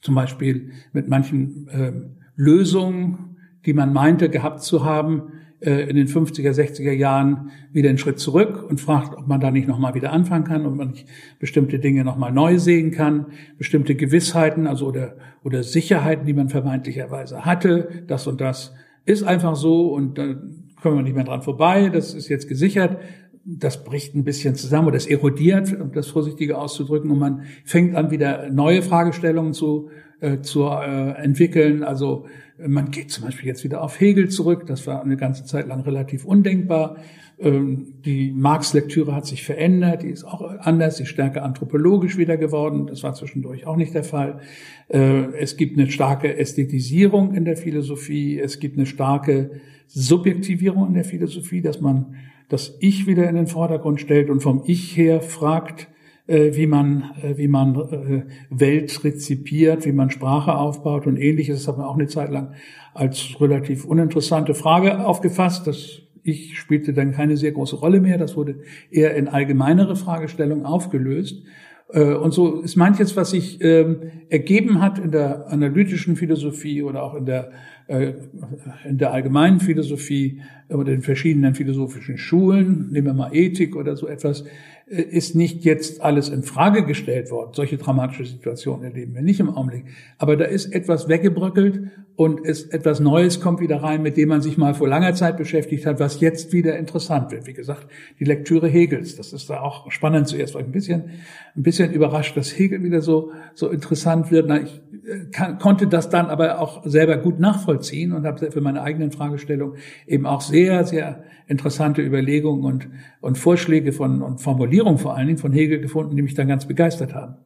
[0.00, 1.92] zum Beispiel mit manchen äh,
[2.34, 3.36] Lösungen,
[3.66, 8.62] die man meinte gehabt zu haben, in den 50er, 60er Jahren wieder einen Schritt zurück
[8.68, 12.04] und fragt, ob man da nicht nochmal wieder anfangen kann, ob man nicht bestimmte Dinge
[12.04, 18.26] nochmal neu sehen kann, bestimmte Gewissheiten, also oder, oder Sicherheiten, die man vermeintlicherweise hatte, das
[18.26, 18.74] und das
[19.06, 20.34] ist einfach so und da
[20.82, 22.98] kommen wir nicht mehr dran vorbei, das ist jetzt gesichert.
[23.44, 27.94] Das bricht ein bisschen zusammen oder es erodiert, um das Vorsichtige auszudrücken, und man fängt
[27.94, 29.90] an, wieder neue Fragestellungen zu,
[30.20, 31.84] äh, zu äh, entwickeln.
[31.84, 32.26] Also
[32.58, 34.66] man geht zum Beispiel jetzt wieder auf Hegel zurück.
[34.66, 36.96] Das war eine ganze Zeit lang relativ undenkbar.
[37.38, 40.02] Ähm, die Marx-Lektüre hat sich verändert.
[40.02, 42.86] Die ist auch anders, sie ist stärker anthropologisch wieder geworden.
[42.86, 44.40] Das war zwischendurch auch nicht der Fall.
[44.88, 48.38] Äh, es gibt eine starke Ästhetisierung in der Philosophie.
[48.38, 49.50] Es gibt eine starke
[49.88, 52.16] Subjektivierung in der Philosophie, dass man
[52.48, 55.95] das Ich wieder in den Vordergrund stellt und vom Ich her fragt, äh,
[56.26, 61.58] wie man, äh, wie man äh, Welt rezipiert, wie man Sprache aufbaut und ähnliches.
[61.58, 62.54] Das hat man auch eine Zeit lang
[62.94, 65.66] als relativ uninteressante Frage aufgefasst.
[65.66, 68.18] Das ich spielte dann keine sehr große Rolle mehr.
[68.18, 68.56] Das wurde
[68.90, 71.44] eher in allgemeinere Fragestellungen aufgelöst.
[71.88, 77.14] Und so ist manches, was sich ähm, ergeben hat in der analytischen Philosophie oder auch
[77.14, 77.52] in der,
[77.86, 84.08] in der allgemeinen Philosophie oder in verschiedenen philosophischen Schulen, nehmen wir mal Ethik oder so
[84.08, 84.44] etwas, äh,
[84.88, 87.50] ist nicht jetzt alles in Frage gestellt worden.
[87.54, 89.84] Solche dramatische Situationen erleben wir nicht im Augenblick.
[90.16, 94.42] Aber da ist etwas weggebröckelt und es, etwas Neues kommt wieder rein, mit dem man
[94.42, 97.48] sich mal vor langer Zeit beschäftigt hat, was jetzt wieder interessant wird.
[97.48, 97.88] Wie gesagt,
[98.20, 99.16] die Lektüre Hegels.
[99.16, 101.10] Das ist da auch spannend zuerst, war ich ein bisschen,
[101.56, 104.46] ein bisschen überrascht, dass Hegel wieder so, so interessant wird.
[104.48, 108.60] Na, ich äh, kann, konnte das dann aber auch selber gut nachvollziehen und habe für
[108.60, 112.88] meine eigenen Fragestellungen eben auch sehr, sehr interessante Überlegungen und,
[113.20, 116.66] und Vorschläge von und Formulierungen vor allen Dingen von Hegel gefunden, die mich dann ganz
[116.66, 117.36] begeistert haben.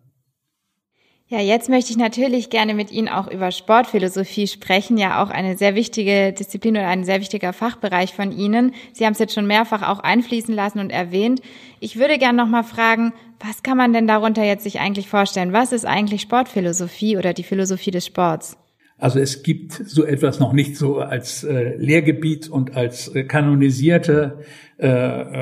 [1.33, 5.57] Ja, jetzt möchte ich natürlich gerne mit Ihnen auch über Sportphilosophie sprechen, ja auch eine
[5.57, 8.75] sehr wichtige Disziplin oder ein sehr wichtiger Fachbereich von Ihnen.
[8.93, 11.41] Sie haben es jetzt schon mehrfach auch einfließen lassen und erwähnt.
[11.79, 15.53] Ich würde gerne noch mal fragen, was kann man denn darunter jetzt sich eigentlich vorstellen?
[15.53, 18.57] Was ist eigentlich Sportphilosophie oder die Philosophie des Sports?
[18.99, 24.41] Also es gibt so etwas noch nicht so als äh, Lehrgebiet und als äh, kanonisierte
[24.81, 24.89] äh,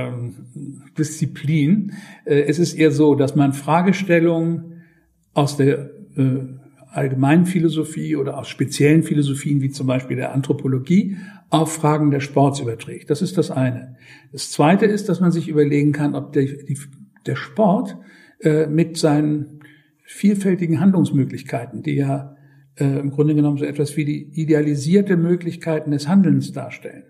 [0.08, 0.34] ähm,
[0.96, 1.92] Disziplin.
[2.24, 4.82] Äh, es ist eher so, dass man Fragestellungen
[5.32, 6.40] aus der äh,
[6.90, 11.16] allgemeinen Philosophie oder aus speziellen Philosophien wie zum Beispiel der Anthropologie
[11.50, 13.10] auf Fragen des Sports überträgt.
[13.10, 13.96] Das ist das eine.
[14.32, 16.78] Das zweite ist, dass man sich überlegen kann, ob der, die,
[17.26, 17.96] der Sport
[18.40, 19.60] äh, mit seinen
[20.04, 22.36] vielfältigen Handlungsmöglichkeiten, die ja
[22.76, 27.04] äh, im Grunde genommen so etwas wie die idealisierte Möglichkeiten des Handelns darstellen.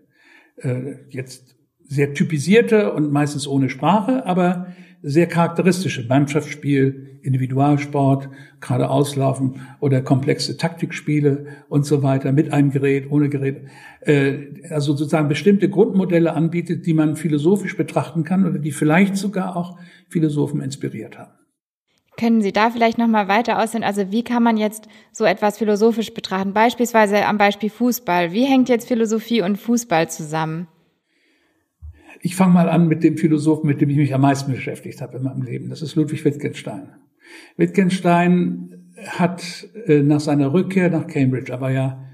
[0.56, 1.57] Äh, jetzt
[1.88, 4.68] sehr typisierte und meistens ohne Sprache, aber
[5.03, 8.29] sehr charakteristische Mannschaftsspiel, Individualsport,
[8.61, 13.68] gerade Auslaufen oder komplexe Taktikspiele und so weiter mit einem Gerät, ohne Gerät.
[14.01, 19.57] Äh, also sozusagen bestimmte Grundmodelle anbietet, die man philosophisch betrachten kann oder die vielleicht sogar
[19.57, 21.33] auch Philosophen inspiriert haben.
[22.18, 23.85] Können Sie da vielleicht noch mal weiter aussehen?
[23.85, 26.53] Also wie kann man jetzt so etwas philosophisch betrachten?
[26.53, 28.33] Beispielsweise am Beispiel Fußball.
[28.33, 30.66] Wie hängt jetzt Philosophie und Fußball zusammen?
[32.20, 35.18] Ich fange mal an mit dem Philosophen, mit dem ich mich am meisten beschäftigt habe
[35.18, 35.68] in meinem Leben.
[35.68, 36.90] Das ist Ludwig Wittgenstein.
[37.57, 42.04] Wittgenstein hat äh, nach seiner Rückkehr nach Cambridge, aber ja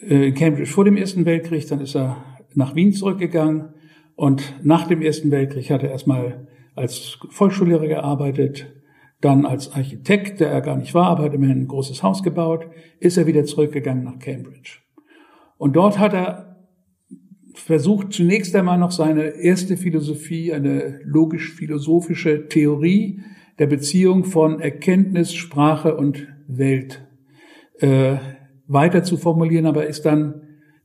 [0.00, 3.70] äh, in Cambridge vor dem Ersten Weltkrieg, dann ist er nach Wien zurückgegangen
[4.16, 8.72] und nach dem Ersten Weltkrieg hat er erstmal als Volksschullehrer gearbeitet,
[9.20, 12.66] dann als Architekt, der er gar nicht war, aber hat immerhin ein großes Haus gebaut,
[13.00, 14.78] ist er wieder zurückgegangen nach Cambridge.
[15.58, 16.49] Und dort hat er
[17.54, 23.22] versucht zunächst einmal noch seine erste Philosophie, eine logisch-philosophische Theorie
[23.58, 27.06] der Beziehung von Erkenntnis, Sprache und Welt
[27.78, 28.16] äh,
[28.66, 30.42] weiter zu formulieren, aber ist dann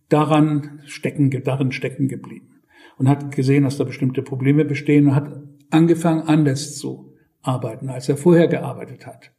[0.09, 2.61] daran stecken, darin stecken geblieben
[2.97, 5.31] und hat gesehen, dass da bestimmte Probleme bestehen und hat
[5.69, 9.31] angefangen, anders zu arbeiten, als er vorher gearbeitet hat.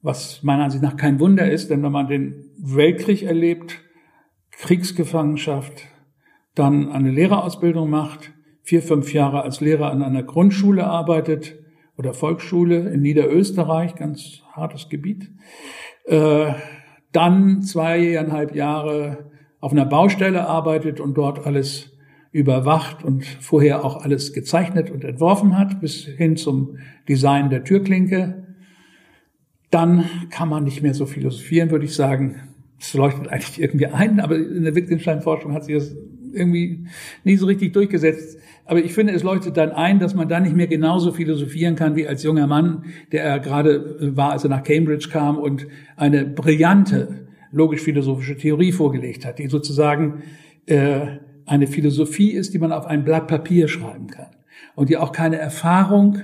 [0.00, 3.80] Was meiner Ansicht nach kein Wunder ist, denn wenn man den Weltkrieg erlebt,
[4.52, 5.86] Kriegsgefangenschaft,
[6.58, 11.56] dann eine Lehrerausbildung macht, vier, fünf Jahre als Lehrer an einer Grundschule arbeitet
[11.96, 15.30] oder Volksschule in Niederösterreich, ganz hartes Gebiet,
[16.04, 16.52] äh,
[17.12, 21.92] dann zweieinhalb Jahre auf einer Baustelle arbeitet und dort alles
[22.30, 28.46] überwacht und vorher auch alles gezeichnet und entworfen hat, bis hin zum Design der Türklinke,
[29.70, 32.36] dann kann man nicht mehr so philosophieren, würde ich sagen.
[32.78, 35.96] Es leuchtet eigentlich irgendwie ein, aber in der Wittgenstein-Forschung hat sich das
[36.32, 36.86] irgendwie
[37.24, 38.38] nie so richtig durchgesetzt.
[38.64, 41.96] Aber ich finde, es leuchtet dann ein, dass man da nicht mehr genauso philosophieren kann
[41.96, 45.66] wie als junger Mann, der er gerade äh, war, als er nach Cambridge kam und
[45.96, 50.22] eine brillante logisch-philosophische Theorie vorgelegt hat, die sozusagen
[50.66, 51.00] äh,
[51.46, 54.28] eine Philosophie ist, die man auf ein Blatt Papier schreiben kann
[54.74, 56.18] und die auch keine Erfahrung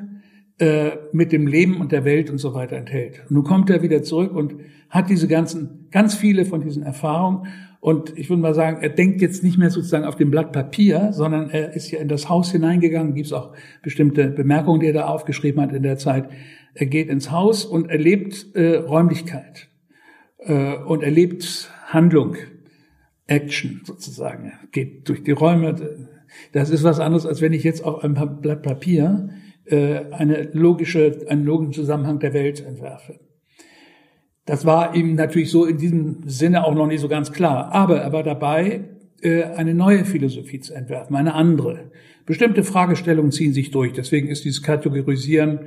[0.59, 3.23] äh, mit dem Leben und der Welt und so weiter enthält.
[3.29, 4.57] Nun kommt er wieder zurück und
[4.89, 7.49] hat diese ganzen, ganz viele von diesen Erfahrungen
[7.85, 11.13] und ich würde mal sagen, er denkt jetzt nicht mehr sozusagen auf dem Blatt Papier,
[11.13, 13.13] sondern er ist ja in das Haus hineingegangen.
[13.13, 16.31] Gibt es auch bestimmte Bemerkungen, die er da aufgeschrieben hat in der Zeit.
[16.73, 19.69] Er geht ins Haus und erlebt äh, Räumlichkeit
[20.39, 22.37] äh, und erlebt Handlung,
[23.27, 24.47] Action sozusagen.
[24.47, 26.09] Er geht durch die Räume.
[26.53, 29.29] Das ist was anderes, als wenn ich jetzt auf einem Blatt Papier
[29.67, 33.21] äh, eine logische, einen logischen Zusammenhang der Welt entwerfe.
[34.47, 37.73] Das war ihm natürlich so in diesem Sinne auch noch nicht so ganz klar.
[37.73, 38.85] Aber er war dabei,
[39.23, 41.91] äh, eine neue Philosophie zu entwerfen, eine andere.
[42.27, 43.93] Bestimmte Fragestellungen ziehen sich durch.
[43.93, 45.61] Deswegen ist dieses Kategorisieren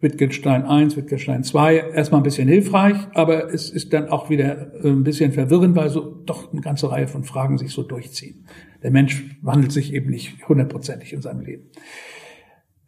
[0.00, 4.88] Wittgenstein 1, Wittgenstein 2 erstmal ein bisschen hilfreich, aber es ist dann auch wieder äh,
[4.88, 8.46] ein bisschen verwirrend, weil so doch eine ganze Reihe von Fragen sich so durchziehen.
[8.82, 11.70] Der Mensch wandelt sich eben nicht hundertprozentig in seinem Leben.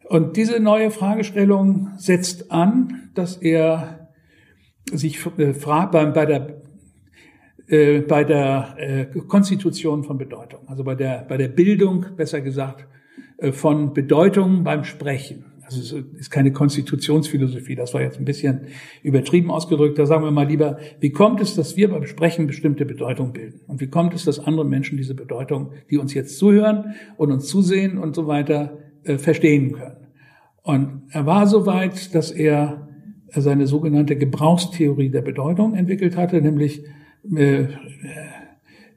[0.07, 3.98] Und diese neue Fragestellung setzt an, dass er
[4.91, 6.61] sich äh, fragt bei, bei der
[7.67, 12.87] äh, bei der äh, Konstitution von Bedeutung, also bei der bei der Bildung, besser gesagt,
[13.37, 15.45] äh, von Bedeutung beim Sprechen.
[15.69, 18.61] Also es ist keine Konstitutionsphilosophie, das war jetzt ein bisschen
[19.03, 19.99] übertrieben ausgedrückt.
[19.99, 23.61] Da sagen wir mal lieber, wie kommt es, dass wir beim Sprechen bestimmte Bedeutung bilden?
[23.67, 27.45] Und wie kommt es, dass andere Menschen diese Bedeutung, die uns jetzt zuhören und uns
[27.45, 30.07] zusehen und so weiter, äh, verstehen können?
[30.63, 32.88] Und er war so weit, dass er
[33.35, 36.83] seine sogenannte Gebrauchstheorie der Bedeutung entwickelt hatte, nämlich
[37.35, 37.65] äh,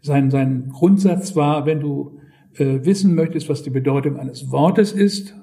[0.00, 2.18] sein, sein Grundsatz war, wenn du
[2.54, 5.34] äh, wissen möchtest, was die Bedeutung eines Wortes ist,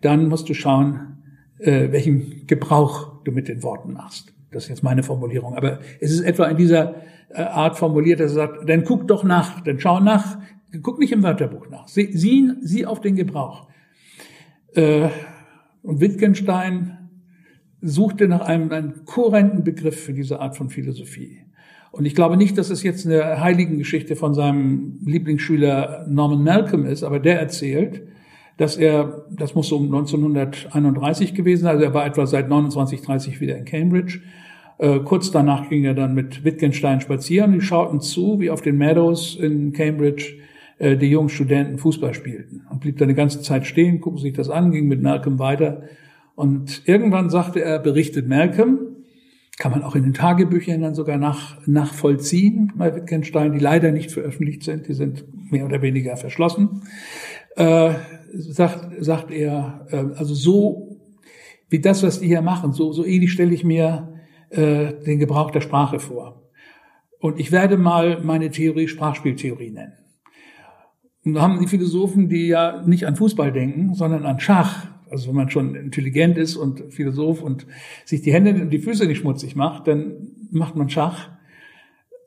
[0.00, 1.18] dann musst du schauen,
[1.58, 4.32] äh, welchen Gebrauch du mit den Worten machst.
[4.50, 5.54] Das ist jetzt meine Formulierung.
[5.54, 6.96] Aber es ist etwa in dieser
[7.30, 10.38] äh, Art formuliert, dass er sagt, dann guck doch nach, dann schau nach,
[10.82, 12.10] guck nicht im Wörterbuch nach, sieh,
[12.60, 13.68] sieh, auf den Gebrauch.
[14.74, 15.08] Äh,
[15.82, 16.99] und Wittgenstein
[17.82, 21.38] suchte nach einem, einem kohärenten Begriff für diese Art von Philosophie.
[21.92, 27.02] Und ich glaube nicht, dass es jetzt eine Heiligengeschichte von seinem Lieblingsschüler Norman Malcolm ist,
[27.02, 28.02] aber der erzählt,
[28.58, 33.02] dass er, das muss so um 1931 gewesen sein, also er war etwa seit 29,
[33.02, 34.20] 30 wieder in Cambridge.
[34.78, 37.52] Äh, kurz danach ging er dann mit Wittgenstein spazieren.
[37.52, 40.34] Die schauten zu, wie auf den Meadows in Cambridge
[40.78, 44.34] äh, die jungen Studenten Fußball spielten und blieb dann eine ganze Zeit stehen, guckten sich
[44.34, 45.82] das an, ging mit Malcolm weiter
[46.40, 48.78] und irgendwann sagte er, berichtet Malcolm,
[49.58, 54.10] kann man auch in den Tagebüchern dann sogar nach, nachvollziehen bei Wittgenstein, die leider nicht
[54.10, 56.80] veröffentlicht sind, die sind mehr oder weniger verschlossen,
[57.56, 57.92] äh,
[58.32, 60.96] sagt, sagt er, äh, also so
[61.68, 64.14] wie das, was die hier machen, so, so ähnlich stelle ich mir
[64.48, 66.50] äh, den Gebrauch der Sprache vor.
[67.18, 69.92] Und ich werde mal meine Theorie Sprachspieltheorie nennen.
[71.22, 75.28] Und da haben die Philosophen, die ja nicht an Fußball denken, sondern an Schach, also
[75.28, 77.66] wenn man schon intelligent ist und Philosoph und
[78.04, 81.30] sich die Hände und die Füße nicht schmutzig macht, dann macht man Schach.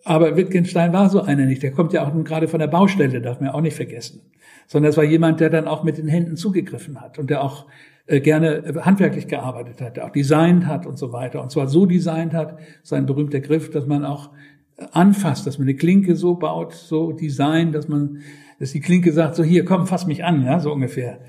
[0.06, 1.64] Aber Wittgenstein war so einer nicht.
[1.64, 4.22] Der kommt ja auch nun gerade von der Baustelle, darf man ja auch nicht vergessen.
[4.68, 7.68] Sondern es war jemand, der dann auch mit den Händen zugegriffen hat und der auch
[8.06, 11.42] äh, gerne handwerklich gearbeitet hat, der auch designt hat und so weiter.
[11.42, 14.32] Und zwar so designt hat, sein berühmter Griff, dass man auch
[14.78, 18.20] äh, anfasst, dass man eine Klinke so baut, so designt, dass man,
[18.60, 21.20] dass die Klinke sagt, so hier, komm, fass mich an, ja, so ungefähr.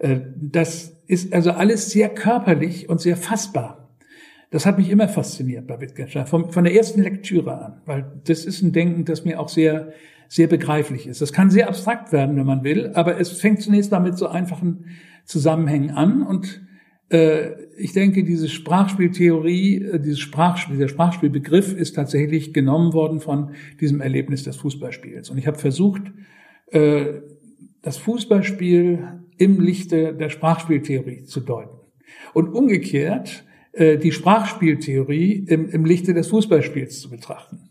[0.00, 3.96] Das ist also alles sehr körperlich und sehr fassbar.
[4.50, 8.44] Das hat mich immer fasziniert bei Wittgenstein, von, von der ersten Lektüre an, weil das
[8.44, 9.92] ist ein Denken, das mir auch sehr
[10.28, 11.22] sehr begreiflich ist.
[11.22, 14.28] Das kann sehr abstrakt werden, wenn man will, aber es fängt zunächst mal mit so
[14.28, 14.84] einfachen
[15.24, 16.62] Zusammenhängen an und
[17.10, 23.52] äh, ich denke, diese Sprachspieltheorie, äh, dieses Sprachspiel, der Sprachspielbegriff ist tatsächlich genommen worden von
[23.80, 25.30] diesem Erlebnis des Fußballspiels.
[25.30, 26.02] Und ich habe versucht,
[26.66, 27.20] äh,
[27.80, 31.78] das Fußballspiel im Lichte der Sprachspieltheorie zu deuten.
[32.34, 33.44] Und umgekehrt
[33.78, 37.68] die Sprachspieltheorie im, im Lichte des Fußballspiels zu betrachten.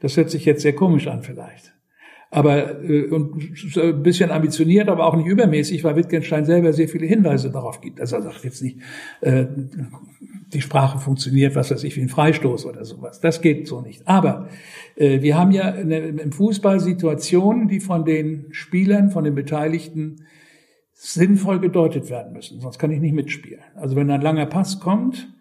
[0.00, 1.74] Das hört sich jetzt sehr komisch an vielleicht
[2.32, 3.34] aber äh, und
[3.76, 8.00] ein bisschen ambitioniert, aber auch nicht übermäßig, weil Wittgenstein selber sehr viele Hinweise darauf gibt.
[8.00, 8.78] Also er sagt jetzt nicht,
[9.20, 9.44] äh,
[10.52, 13.20] die Sprache funktioniert, was weiß ich, wie ein Freistoß oder sowas.
[13.20, 14.08] Das geht so nicht.
[14.08, 14.48] Aber
[14.96, 20.24] äh, wir haben ja im Fußball Situationen, die von den Spielern, von den Beteiligten
[21.04, 22.60] sinnvoll gedeutet werden müssen.
[22.60, 23.60] Sonst kann ich nicht mitspielen.
[23.74, 25.34] Also wenn ein langer Pass kommt,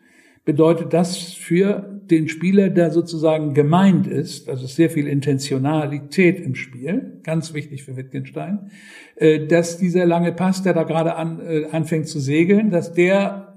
[0.44, 7.20] bedeutet das für den Spieler, der sozusagen gemeint ist, also sehr viel Intentionalität im Spiel,
[7.22, 8.72] ganz wichtig für Wittgenstein,
[9.18, 13.51] äh, dass dieser lange Pass, der da gerade an, äh, anfängt zu segeln, dass der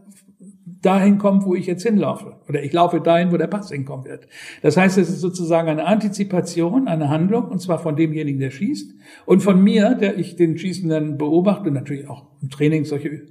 [0.85, 2.37] dahin kommt, wo ich jetzt hinlaufe.
[2.49, 4.27] Oder ich laufe dahin, wo der Pass hinkommen wird.
[4.63, 8.95] Das heißt, es ist sozusagen eine Antizipation, eine Handlung, und zwar von demjenigen, der schießt,
[9.27, 13.23] und von mir, der ich den Schießenden beobachte, und natürlich auch im Training solche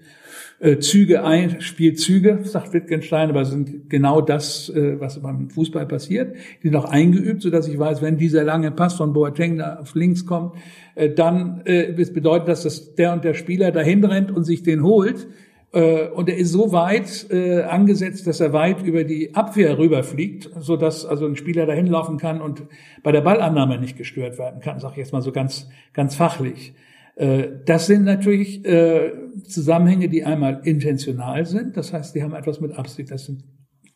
[0.59, 6.37] äh, Züge ein, Spielzüge, sagt Wittgenstein, aber sind genau das, äh, was beim Fußball passiert.
[6.63, 9.93] Die auch eingeübt, so dass ich weiß, wenn dieser lange Pass von Boateng da auf
[9.95, 10.55] links kommt,
[10.95, 14.83] äh, dann es bedeutet das, dass der und der Spieler dahin rennt und sich den
[14.83, 15.27] holt.
[15.73, 20.77] Und er ist so weit äh, angesetzt, dass er weit über die Abwehr rüberfliegt, so
[20.77, 22.62] dass also ein Spieler dahin laufen kann und
[23.01, 26.75] bei der Ballannahme nicht gestört werden kann, sage ich jetzt mal so ganz ganz fachlich.
[27.15, 29.13] Äh, das sind natürlich äh,
[29.47, 33.43] Zusammenhänge, die einmal intentional sind, das heißt, die haben etwas mit Absicht, das sind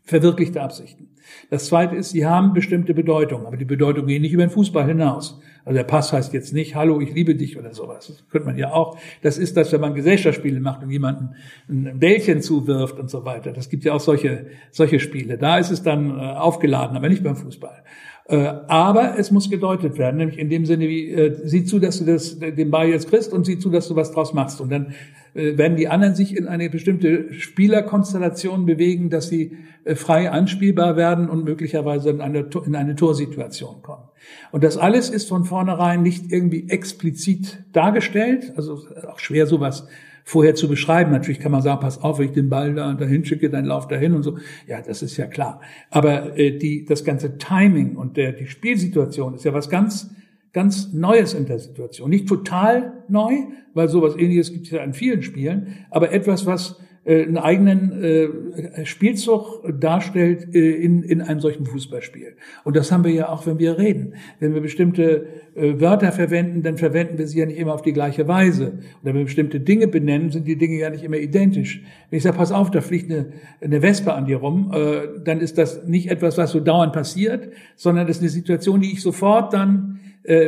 [0.08, 1.10] verwirklichte Absichten.
[1.50, 4.88] Das zweite ist, sie haben bestimmte Bedeutung, aber die Bedeutung geht nicht über den Fußball
[4.88, 5.40] hinaus.
[5.66, 8.08] Also der Pass heißt jetzt nicht, hallo, ich liebe dich oder sowas.
[8.08, 8.98] Das könnte man ja auch.
[9.22, 11.36] Das ist das, wenn man Gesellschaftsspiele macht und jemanden
[11.70, 13.52] ein Bällchen zuwirft und so weiter.
[13.52, 15.38] Das gibt ja auch solche, solche Spiele.
[15.38, 17.84] Da ist es dann äh, aufgeladen, aber nicht beim Fußball.
[18.30, 22.00] Äh, aber es muss gedeutet werden, nämlich in dem Sinne wie, äh, sieh zu, dass
[22.00, 24.62] du das, den Ball jetzt kriegst und sieh zu, dass du was draus machst.
[24.62, 24.94] Und dann
[25.38, 30.98] äh, werden die anderen sich in eine bestimmte Spielerkonstellation bewegen, dass sie äh, frei anspielbar
[30.98, 34.10] werden und möglicherweise in eine, in eine Torsituation kommen.
[34.52, 39.88] Und das alles ist von vornherein nicht irgendwie explizit dargestellt, also auch schwer sowas
[40.24, 41.12] vorher zu beschreiben.
[41.12, 43.88] Natürlich kann man sagen, pass auf, wenn ich den Ball da dahin schicke, dann lauf
[43.88, 44.40] dahin und so.
[44.68, 45.62] Ja, das ist ja klar.
[45.92, 50.10] Aber äh, die, das ganze Timing und der, die Spielsituation ist ja was ganz,
[50.54, 52.10] ganz Neues in der Situation.
[52.10, 53.34] Nicht total neu,
[53.74, 58.04] weil sowas ähnliches gibt es ja in vielen Spielen, aber etwas, was äh, einen eigenen
[58.04, 62.36] äh, Spielzug darstellt äh, in, in einem solchen Fußballspiel.
[62.66, 64.16] Und das haben wir ja auch, wenn wir reden.
[64.42, 67.94] Wenn wir bestimmte äh, Wörter verwenden, dann verwenden wir sie ja nicht immer auf die
[67.94, 68.80] gleiche Weise.
[69.02, 71.82] Oder wenn wir bestimmte Dinge benennen, sind die Dinge ja nicht immer identisch.
[72.10, 73.28] Wenn ich sage, pass auf, da fliegt eine,
[73.62, 77.52] eine Wespe an dir rum, äh, dann ist das nicht etwas, was so dauernd passiert,
[77.78, 80.02] sondern das ist eine Situation, die ich sofort dann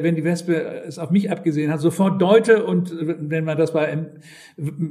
[0.03, 3.73] wenn die Wespe es auf mich abgesehen hat, sofort deute und äh, wenn man das
[3.73, 3.97] bei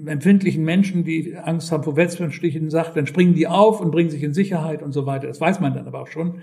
[0.07, 4.23] empfindlichen Menschen, die Angst haben vor Wespenstichen, sagt, dann springen die auf und bringen sich
[4.23, 5.27] in Sicherheit und so weiter.
[5.27, 6.41] Das weiß man dann aber auch schon,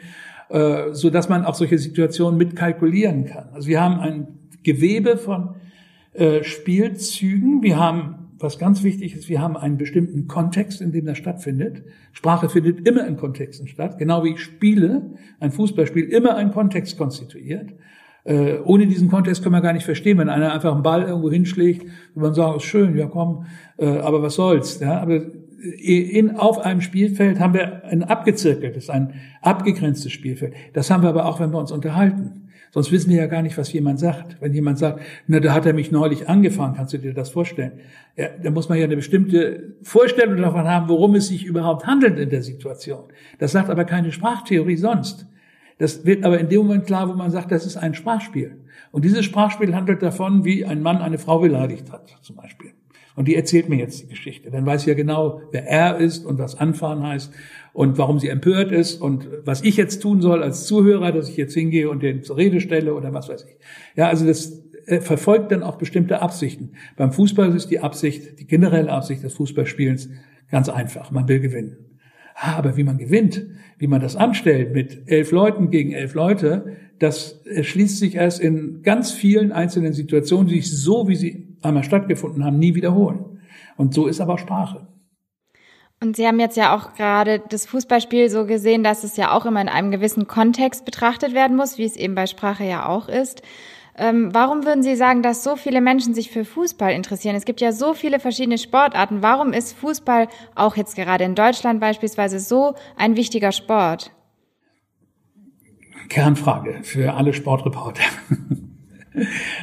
[0.50, 3.50] äh, so dass man auch solche Situationen mitkalkulieren kann.
[3.54, 4.28] Also wir haben ein
[4.64, 5.56] Gewebe von
[6.44, 7.62] Spielzügen.
[7.62, 11.84] Wir haben was ganz wichtig ist, wir haben einen bestimmten Kontext, in dem das stattfindet.
[12.12, 17.74] Sprache findet immer in Kontexten statt, genau wie Spiele, ein Fußballspiel immer einen Kontext konstituiert.
[18.26, 21.32] Äh, ohne diesen Kontext können wir gar nicht verstehen, wenn einer einfach einen Ball irgendwo
[21.32, 21.84] hinschlägt
[22.16, 23.46] und man sagt, ist schön, ja komm,
[23.78, 24.80] äh, aber was soll's.
[24.80, 25.00] Ja?
[25.00, 25.22] Aber
[25.78, 30.54] in, auf einem Spielfeld haben wir ein abgezirkeltes, ein abgegrenztes Spielfeld.
[30.74, 32.42] Das haben wir aber auch, wenn wir uns unterhalten.
[32.72, 34.36] Sonst wissen wir ja gar nicht, was jemand sagt.
[34.42, 37.74] Wenn jemand sagt, na, da hat er mich neulich angefahren, kannst du dir das vorstellen?
[38.18, 42.20] Ja, da muss man ja eine bestimmte Vorstellung davon haben, worum es sich überhaupt handelt
[42.20, 43.06] in der Situation.
[43.40, 45.26] Das sagt aber keine Sprachtheorie sonst.
[45.78, 48.58] Das wird aber in dem Moment klar, wo man sagt, das ist ein Sprachspiel.
[48.92, 52.72] Und dieses Sprachspiel handelt davon, wie ein Mann eine Frau beleidigt hat, zum Beispiel.
[53.16, 54.52] Und die erzählt mir jetzt die Geschichte.
[54.52, 57.32] Dann weiß ich ja genau, wer er ist und was anfahren heißt
[57.74, 61.38] und warum sie empört ist und was ich jetzt tun soll als Zuhörer, dass ich
[61.38, 63.58] jetzt hingehe und den zur Rede stelle oder was weiß ich.
[63.96, 66.74] Ja, also das äh, verfolgt dann auch bestimmte Absichten.
[66.98, 70.10] Beim Fußball ist die Absicht, die generelle Absicht des Fußballspielens
[70.52, 71.12] ganz einfach.
[71.12, 71.78] Man will gewinnen.
[72.36, 73.46] Aber wie man gewinnt,
[73.78, 78.82] wie man das anstellt mit elf Leuten gegen elf Leute, das schließt sich erst in
[78.84, 83.40] ganz vielen einzelnen Situationen, die sich so, wie sie einmal stattgefunden haben, nie wiederholen.
[83.78, 84.88] Und so ist aber Sprache.
[86.02, 89.46] Und Sie haben jetzt ja auch gerade das Fußballspiel so gesehen, dass es ja auch
[89.46, 93.08] immer in einem gewissen Kontext betrachtet werden muss, wie es eben bei Sprache ja auch
[93.08, 93.42] ist.
[93.98, 97.36] Ähm, warum würden Sie sagen, dass so viele Menschen sich für Fußball interessieren?
[97.36, 99.22] Es gibt ja so viele verschiedene Sportarten.
[99.22, 104.12] Warum ist Fußball auch jetzt gerade in Deutschland beispielsweise so ein wichtiger Sport?
[106.10, 108.04] Kernfrage für alle Sportreporter.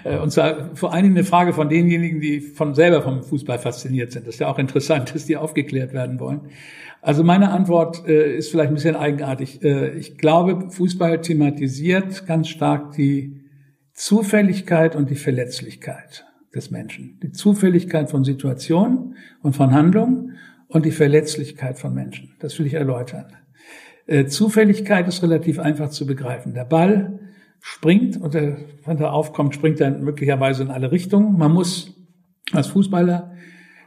[0.05, 3.59] Äh, und zwar vor allen Dingen eine Frage von denjenigen, die von selber vom Fußball
[3.59, 4.27] fasziniert sind.
[4.27, 6.41] Das ist ja auch interessant, dass die aufgeklärt werden wollen.
[7.03, 9.63] Also meine Antwort äh, ist vielleicht ein bisschen eigenartig.
[9.63, 13.42] Äh, ich glaube, Fußball thematisiert ganz stark die
[13.95, 16.25] Zufälligkeit und die Verletzlichkeit
[16.55, 17.19] des Menschen.
[17.23, 20.37] Die Zufälligkeit von Situationen und von Handlungen
[20.69, 22.35] und die Verletzlichkeit von Menschen.
[22.41, 23.27] Das will ich erläutern.
[24.07, 26.55] Äh, Zufälligkeit ist relativ einfach zu begreifen.
[26.55, 27.21] Der Ball
[27.61, 31.39] springt und er, wenn er aufkommt, springt er möglicherweise in alle Richtungen.
[31.39, 31.95] Man muss
[32.53, 33.33] als Fußballer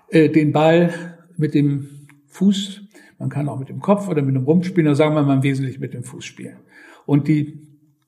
[0.10, 0.94] äh, den Ball
[1.38, 2.82] mit dem Fuß,
[3.20, 5.36] man kann auch mit dem Kopf oder mit dem Rumpf spielen, oder sagen wir mal
[5.36, 6.58] im Wesentlichen mit dem Fuß spielen.
[7.06, 7.62] Und die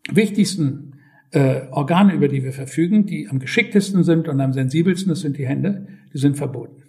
[0.09, 0.96] wichtigsten
[1.31, 5.37] äh, Organe, über die wir verfügen, die am geschicktesten sind und am sensibelsten, das sind
[5.37, 6.83] die Hände, die sind verboten.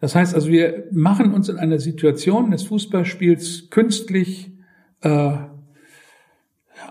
[0.00, 4.52] Das heißt also, wir machen uns in einer Situation des Fußballspiels künstlich
[5.00, 5.36] äh,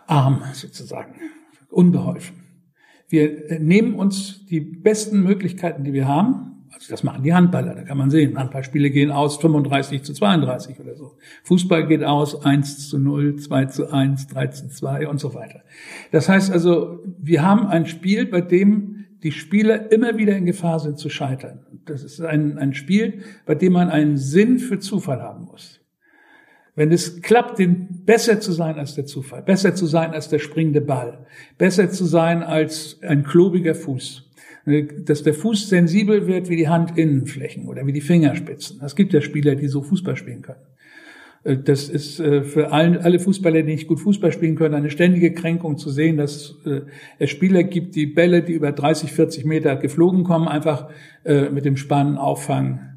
[0.07, 1.15] arm sozusagen,
[1.69, 2.37] unbeholfen.
[3.07, 6.54] Wir nehmen uns die besten Möglichkeiten, die wir haben.
[6.75, 8.37] Also das machen die Handballer, da kann man sehen.
[8.37, 11.13] Handballspiele gehen aus 35 zu 32 oder so.
[11.43, 15.61] Fußball geht aus 1 zu 0, 2 zu 1, 3 zu 2 und so weiter.
[16.11, 20.81] Das heißt also, wir haben ein Spiel, bei dem die Spieler immer wieder in Gefahr
[20.81, 21.65] sind zu scheitern.
[21.85, 25.79] Das ist ein, ein Spiel, bei dem man einen Sinn für Zufall haben muss.
[26.75, 30.39] Wenn es klappt, den besser zu sein als der Zufall, besser zu sein als der
[30.39, 31.25] springende Ball,
[31.57, 34.29] besser zu sein als ein klobiger Fuß,
[34.65, 38.81] dass der Fuß sensibel wird wie die Handinnenflächen oder wie die Fingerspitzen.
[38.83, 40.59] Es gibt ja Spieler, die so Fußball spielen können.
[41.43, 45.33] Äh, das ist äh, für alle Fußballer, die nicht gut Fußball spielen können, eine ständige
[45.33, 46.81] Kränkung zu sehen, dass äh,
[47.19, 50.89] es Spieler gibt, die Bälle, die über 30, 40 Meter geflogen kommen, einfach
[51.25, 52.95] mit dem Spannen auffangen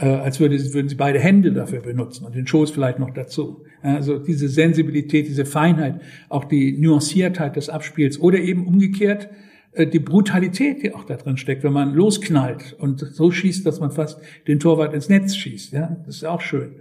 [0.00, 3.64] äh, als würde, würden sie beide Hände dafür benutzen und den Schoß vielleicht noch dazu.
[3.82, 10.00] Also diese Sensibilität, diese Feinheit, auch die Nuanciertheit des Abspiels oder eben umgekehrt äh, die
[10.00, 14.20] Brutalität, die auch da drin steckt, wenn man losknallt und so schießt, dass man fast
[14.48, 15.72] den Torwart ins Netz schießt.
[15.72, 16.76] Ja, das ist auch schön.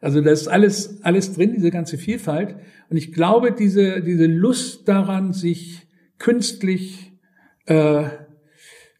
[0.00, 2.56] Also da ist alles, alles drin, diese ganze Vielfalt.
[2.90, 5.86] Und ich glaube, diese, diese Lust daran, sich
[6.18, 7.12] künstlich
[7.66, 8.04] äh,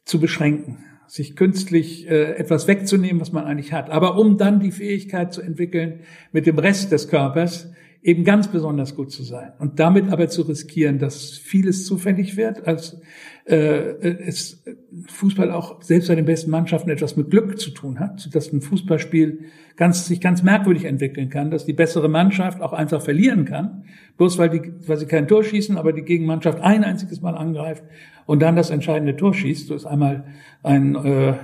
[0.05, 3.91] zu beschränken, sich künstlich äh, etwas wegzunehmen, was man eigentlich hat.
[3.91, 6.01] Aber um dann die Fähigkeit zu entwickeln,
[6.33, 7.71] mit dem Rest des Körpers
[8.05, 9.53] eben ganz besonders gut zu sein.
[9.59, 13.01] Und damit aber zu riskieren, dass vieles zufällig wird, als
[13.47, 14.63] äh, es
[15.07, 18.61] Fußball auch selbst bei den besten Mannschaften etwas mit Glück zu tun hat, dass ein
[18.61, 19.47] Fußballspiel
[19.77, 23.85] ganz, sich ganz merkwürdig entwickeln kann, dass die bessere Mannschaft auch einfach verlieren kann,
[24.19, 27.85] bloß weil, die, weil sie kein Tor schießen, aber die Gegenmannschaft ein einziges Mal angreift
[28.27, 29.69] und dann das entscheidende Tor schießt.
[29.69, 30.25] So ist einmal
[30.63, 31.35] ein äh,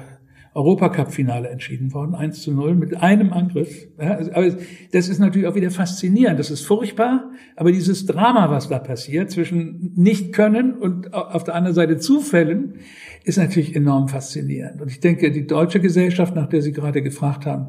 [0.52, 3.86] Europacup-Finale entschieden worden, 1 zu 0 mit einem Angriff.
[4.00, 4.56] Ja, also, aber
[4.92, 6.40] das ist natürlich auch wieder faszinierend.
[6.40, 11.74] Das ist furchtbar, aber dieses Drama, was da passiert zwischen Nicht-Können und auf der anderen
[11.74, 12.80] Seite Zufällen,
[13.24, 14.80] ist natürlich enorm faszinierend.
[14.80, 17.68] Und ich denke, die deutsche Gesellschaft, nach der Sie gerade gefragt haben,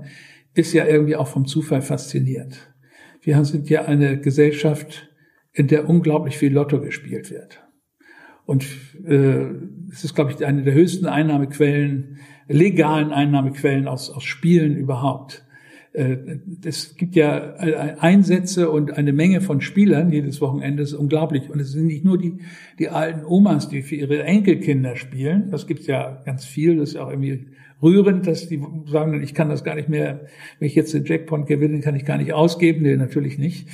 [0.56, 2.74] ist ja irgendwie auch vom Zufall fasziniert.
[3.22, 5.08] Wir sind ja eine Gesellschaft,
[5.54, 7.62] in der unglaublich viel Lotto gespielt wird.
[8.46, 8.66] Und
[9.06, 9.46] äh,
[9.92, 12.18] es ist, glaube ich, eine der höchsten Einnahmequellen,
[12.52, 15.44] legalen Einnahmequellen aus, aus Spielen überhaupt.
[15.94, 16.18] Äh,
[16.64, 17.56] es gibt ja
[18.00, 21.50] Einsätze und eine Menge von Spielern jedes Wochenende, ist unglaublich.
[21.50, 22.40] Und es sind nicht nur die,
[22.80, 26.98] die alten Omas, die für ihre Enkelkinder spielen, das gibt's ja ganz viel, das ist
[26.98, 27.48] auch irgendwie
[27.82, 30.22] rührend, dass die sagen, ich kann das gar nicht mehr,
[30.60, 32.84] wenn ich jetzt den Jackpot gewinne, kann ich gar nicht ausgeben.
[32.84, 33.68] Nee, natürlich nicht.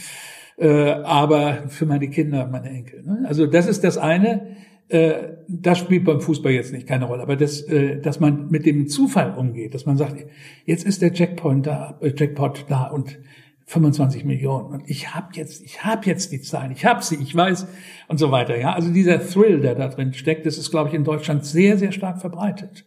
[0.57, 3.03] Äh, aber für meine Kinder, meine Enkel.
[3.03, 3.25] Ne?
[3.28, 4.55] Also das ist das eine.
[4.89, 8.65] Äh, das spielt beim Fußball jetzt nicht keine Rolle, aber das, äh, dass man mit
[8.65, 10.25] dem Zufall umgeht, dass man sagt,
[10.65, 13.19] jetzt ist der Jackpot da, äh, Jackpot da und
[13.65, 17.35] 25 Millionen und ich habe jetzt, ich habe jetzt die Zahlen, ich habe sie, ich
[17.35, 17.67] weiß
[18.07, 18.57] und so weiter.
[18.57, 21.77] Ja, also dieser Thrill, der da drin steckt, das ist, glaube ich, in Deutschland sehr,
[21.77, 22.85] sehr stark verbreitet.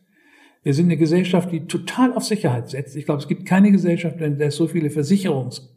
[0.63, 2.97] Wir sind eine Gesellschaft, die total auf Sicherheit setzt.
[2.97, 5.71] Ich glaube, es gibt keine Gesellschaft, in der es so viele Versicherungs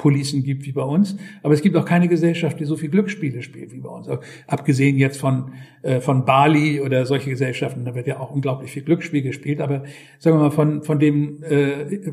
[0.00, 1.18] Policen gibt wie bei uns.
[1.42, 4.08] Aber es gibt auch keine Gesellschaft, die so viel Glücksspiele spielt wie bei uns.
[4.46, 8.82] Abgesehen jetzt von, äh, von Bali oder solche Gesellschaften, da wird ja auch unglaublich viel
[8.82, 9.60] Glücksspiel gespielt.
[9.60, 9.82] Aber
[10.18, 12.12] sagen wir mal, von, von dem äh,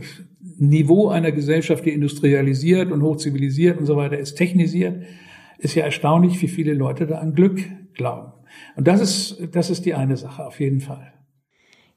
[0.58, 5.04] Niveau einer Gesellschaft, die industrialisiert und hochzivilisiert und so weiter ist, technisiert,
[5.58, 7.62] ist ja erstaunlich, wie viele Leute da an Glück
[7.94, 8.34] glauben.
[8.76, 11.14] Und das ist, das ist die eine Sache, auf jeden Fall.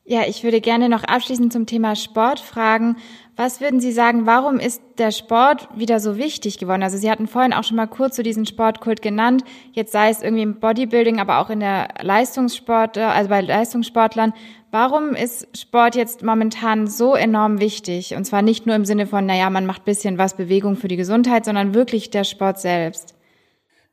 [0.05, 2.97] Ja, ich würde gerne noch abschließend zum Thema Sport fragen,
[3.43, 6.83] Was würden Sie sagen, warum ist der Sport wieder so wichtig geworden?
[6.83, 9.45] Also Sie hatten vorhin auch schon mal kurz so diesen Sportkult genannt.
[9.73, 14.35] Jetzt sei es irgendwie im Bodybuilding, aber auch in der Leistungssport, also bei Leistungssportlern.
[14.71, 18.15] Warum ist Sport jetzt momentan so enorm wichtig?
[18.15, 20.99] Und zwar nicht nur im Sinne von, naja, man macht bisschen was Bewegung für die
[20.99, 23.15] Gesundheit, sondern wirklich der Sport selbst.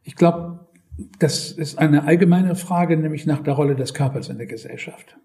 [0.04, 0.68] Ich glaube,
[1.20, 5.16] das ist eine allgemeine Frage, nämlich nach der Rolle des Körpers in der Gesellschaft.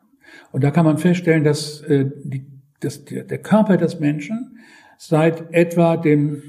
[0.52, 4.58] Und da kann man feststellen, dass äh, die der, der Körper des Menschen
[4.98, 6.42] seit etwa dem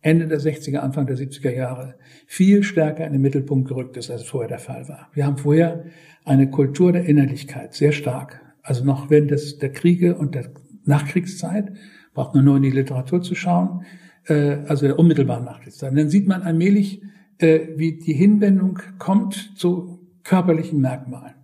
[0.00, 1.94] Ende der 60er, Anfang der 70er Jahre
[2.26, 5.08] viel stärker in den Mittelpunkt gerückt ist, als es vorher der Fall war.
[5.14, 5.84] Wir haben vorher
[6.24, 8.40] eine Kultur der Innerlichkeit, sehr stark.
[8.62, 10.50] Also noch während des, der Kriege und der
[10.84, 11.72] Nachkriegszeit,
[12.14, 13.84] braucht man nur in die Literatur zu schauen,
[14.26, 15.90] äh, also der unmittelbaren Nachkriegszeit.
[15.90, 17.02] Und dann sieht man allmählich,
[17.38, 21.34] äh, wie die Hinwendung kommt zu körperlichen Merkmalen,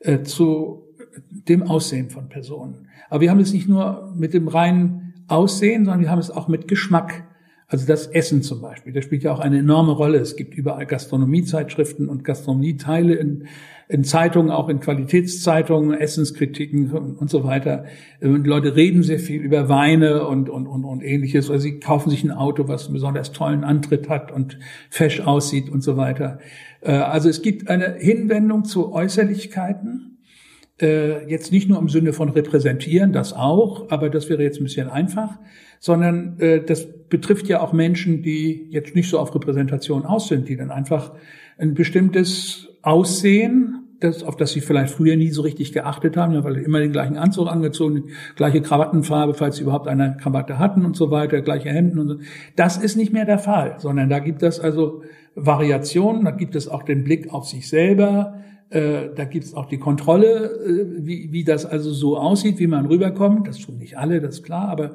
[0.00, 0.89] äh, zu
[1.30, 2.88] dem Aussehen von Personen.
[3.08, 6.48] Aber wir haben es nicht nur mit dem reinen Aussehen, sondern wir haben es auch
[6.48, 7.24] mit Geschmack.
[7.66, 10.18] Also das Essen zum Beispiel, das spielt ja auch eine enorme Rolle.
[10.18, 13.46] Es gibt überall Gastronomiezeitschriften und Gastronomieteile in,
[13.86, 17.84] in Zeitungen, auch in Qualitätszeitungen, Essenskritiken und so weiter.
[18.20, 21.48] Und Leute reden sehr viel über Weine und, und, und, und ähnliches.
[21.48, 24.58] Oder sie kaufen sich ein Auto, was einen besonders tollen Antritt hat und
[24.88, 26.40] fesch aussieht und so weiter.
[26.80, 30.09] Äh, also es gibt eine Hinwendung zu Äußerlichkeiten
[30.80, 34.64] äh, jetzt nicht nur im Sinne von repräsentieren, das auch, aber das wäre jetzt ein
[34.64, 35.38] bisschen einfach,
[35.78, 40.48] sondern äh, das betrifft ja auch Menschen, die jetzt nicht so auf Repräsentation aus sind,
[40.48, 41.12] die dann einfach
[41.58, 46.56] ein bestimmtes Aussehen, das, auf das sie vielleicht früher nie so richtig geachtet haben, weil
[46.56, 48.04] immer den gleichen Anzug angezogen,
[48.34, 52.16] gleiche Krawattenfarbe, falls sie überhaupt eine Krawatte hatten und so weiter, gleiche Hemden und so.
[52.56, 55.02] Das ist nicht mehr der Fall, sondern da gibt es also
[55.34, 58.40] Variationen, da gibt es auch den Blick auf sich selber,
[58.70, 62.86] äh, da gibt's auch die Kontrolle, äh, wie, wie das also so aussieht, wie man
[62.86, 63.48] rüberkommt.
[63.48, 64.94] Das tun nicht alle, das ist klar, aber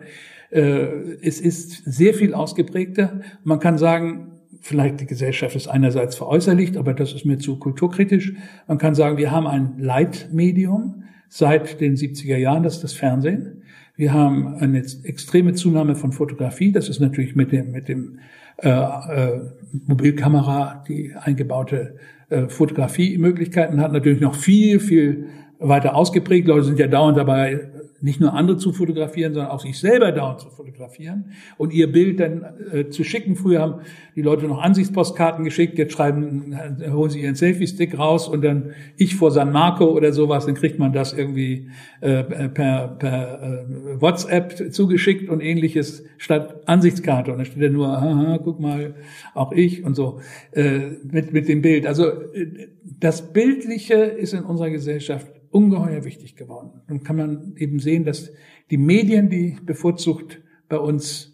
[0.50, 0.88] äh,
[1.22, 3.20] es ist sehr viel ausgeprägter.
[3.44, 8.34] Man kann sagen, vielleicht die Gesellschaft ist einerseits veräußerlicht, aber das ist mir zu kulturkritisch.
[8.68, 13.64] Man kann sagen, wir haben ein Leitmedium seit den 70er Jahren, das ist das Fernsehen.
[13.98, 16.72] Wir haben eine extreme Zunahme von Fotografie.
[16.72, 18.20] Das ist natürlich mit dem, mit dem
[18.58, 19.42] äh, äh,
[19.86, 21.98] Mobilkamera, die eingebaute
[22.30, 25.28] äh, Fotografiemöglichkeiten hat, natürlich noch viel, viel
[25.60, 26.48] weiter ausgeprägt.
[26.48, 27.70] Leute sind ja dauernd dabei,
[28.02, 32.20] nicht nur andere zu fotografieren, sondern auch sich selber dauernd zu fotografieren und ihr Bild
[32.20, 33.36] dann äh, zu schicken.
[33.36, 33.82] Früher haben
[34.16, 38.72] die Leute noch Ansichtspostkarten geschickt, jetzt schreiben, äh, holen sie ihren Selfie-Stick raus und dann
[38.98, 41.70] ich vor San Marco oder sowas, dann kriegt man das irgendwie
[42.02, 47.32] äh, per, per äh, WhatsApp zugeschickt und ähnliches statt Ansichtskarte.
[47.32, 48.96] Und dann steht da nur, haha, guck mal,
[49.34, 50.20] auch ich und so
[50.52, 51.88] äh, mit, mit dem Bild.
[51.88, 52.68] Also äh,
[53.00, 56.82] das Bildliche ist in unserer Gesellschaft ungeheuer wichtig geworden.
[56.88, 58.32] Dann kann man eben sehen, dass
[58.70, 61.34] die Medien, die bevorzugt bei uns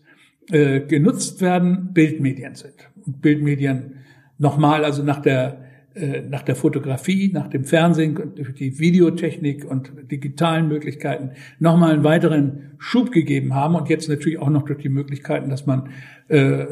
[0.49, 2.91] äh, genutzt werden, Bildmedien sind.
[3.05, 3.95] Und Bildmedien
[4.37, 5.65] nochmal, also nach der,
[5.95, 12.73] äh, nach der Fotografie, nach dem Fernsehen, die Videotechnik und digitalen Möglichkeiten nochmal einen weiteren
[12.77, 15.89] Schub gegeben haben und jetzt natürlich auch noch durch die Möglichkeiten, dass man
[16.27, 16.65] äh,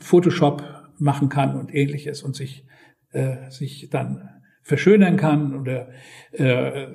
[0.00, 0.64] Photoshop
[0.98, 2.64] machen kann und ähnliches und sich,
[3.12, 4.28] äh, sich dann
[4.68, 5.88] verschönern kann oder
[6.32, 6.88] äh,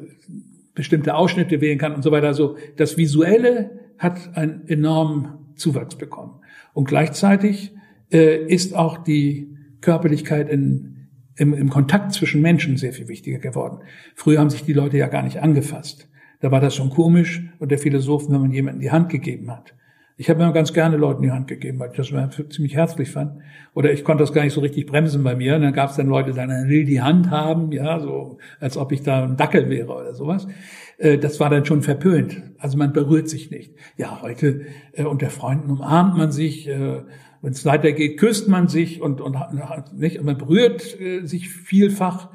[0.76, 2.28] bestimmte Ausschnitte wählen kann und so weiter.
[2.28, 6.40] Also das Visuelle hat einen enormen Zuwachs bekommen.
[6.74, 7.74] Und gleichzeitig
[8.12, 13.80] äh, ist auch die Körperlichkeit in, im, im Kontakt zwischen Menschen sehr viel wichtiger geworden.
[14.16, 16.10] Früher haben sich die Leute ja gar nicht angefasst.
[16.42, 19.74] Da war das schon komisch und der Philosophen, wenn man jemanden die Hand gegeben hat.
[20.16, 22.14] Ich habe mir ganz gerne Leuten die Hand gegeben, weil ich das
[22.50, 23.42] ziemlich herzlich fand.
[23.74, 25.56] Oder ich konnte das gar nicht so richtig bremsen bei mir.
[25.56, 28.78] Und dann gab es dann Leute, die dann will die Hand haben, ja, so als
[28.78, 30.48] ob ich da ein Dackel wäre oder sowas.
[31.00, 32.44] Äh, das war dann schon verpönt.
[32.60, 33.74] Also man berührt sich nicht.
[33.98, 36.68] Ja, heute äh, unter Freunden umarmt man sich.
[36.68, 37.02] Äh,
[37.42, 39.36] Wenn es weitergeht, küsst man sich und, und
[39.94, 40.20] nicht.
[40.20, 40.82] Und man berührt
[41.24, 42.30] sich vielfach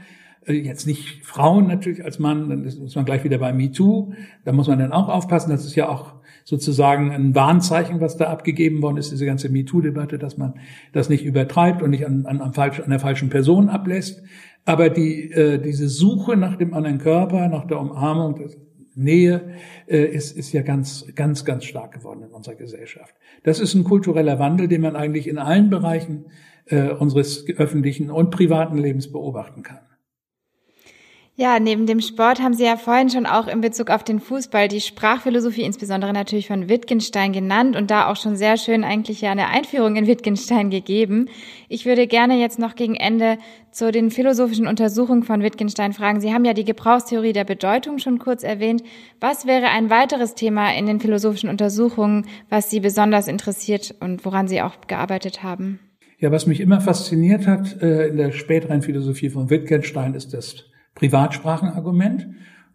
[0.46, 4.12] jetzt nicht Frauen natürlich als Mann, dann ist man gleich wieder bei MeToo.
[4.44, 5.50] Da muss man dann auch aufpassen.
[5.50, 6.17] Das ist ja auch
[6.49, 10.55] sozusagen ein Warnzeichen, was da abgegeben worden ist, diese ganze MeToo-Debatte, dass man
[10.94, 14.22] das nicht übertreibt und nicht an, an, an, falsch, an der falschen Person ablässt.
[14.64, 18.49] Aber die, äh, diese Suche nach dem anderen Körper, nach der Umarmung, der
[18.94, 19.57] Nähe,
[19.88, 23.14] äh, ist, ist ja ganz, ganz, ganz stark geworden in unserer Gesellschaft.
[23.42, 26.30] Das ist ein kultureller Wandel, den man eigentlich in allen Bereichen
[26.64, 29.80] äh, unseres öffentlichen und privaten Lebens beobachten kann.
[31.41, 34.66] Ja, neben dem Sport haben Sie ja vorhin schon auch in Bezug auf den Fußball
[34.66, 39.30] die Sprachphilosophie, insbesondere natürlich von Wittgenstein genannt und da auch schon sehr schön eigentlich ja
[39.30, 41.28] eine Einführung in Wittgenstein gegeben.
[41.68, 43.39] Ich würde gerne jetzt noch gegen Ende
[43.70, 46.20] zu den philosophischen Untersuchungen von Wittgenstein fragen.
[46.20, 48.82] Sie haben ja die Gebrauchstheorie der Bedeutung schon kurz erwähnt.
[49.20, 54.49] Was wäre ein weiteres Thema in den philosophischen Untersuchungen, was Sie besonders interessiert und woran
[54.49, 55.78] Sie auch gearbeitet haben?
[56.18, 60.67] Ja, was mich immer fasziniert hat äh, in der späteren Philosophie von Wittgenstein ist das
[60.99, 62.28] Privatsprachenargument.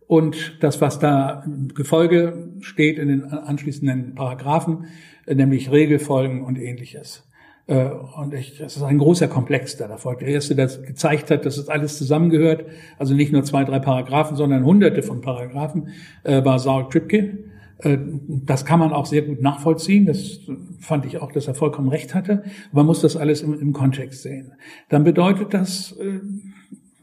[0.08, 4.86] Und das, was da im Gefolge steht in den anschließenden Paragraphen,
[5.28, 7.28] nämlich Regelfolgen und ähnliches.
[7.68, 10.22] Äh, und ich, das ist ein großer Komplex, der da folgt.
[10.22, 12.66] Der erste, der gezeigt hat, dass es alles zusammengehört,
[12.98, 15.90] also nicht nur zwei, drei Paragraphen, sondern hunderte von Paragraphen,
[16.24, 17.46] äh, war Saul Tripke.
[17.80, 17.98] Äh,
[18.28, 20.06] das kann man auch sehr gut nachvollziehen.
[20.06, 20.42] Das
[20.80, 22.44] fand ich auch, dass er vollkommen recht hatte.
[22.74, 24.52] Man muss das alles im, im Kontext sehen.
[24.90, 25.98] Dann bedeutet das,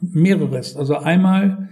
[0.00, 0.76] mehreres.
[0.76, 1.68] Also einmal,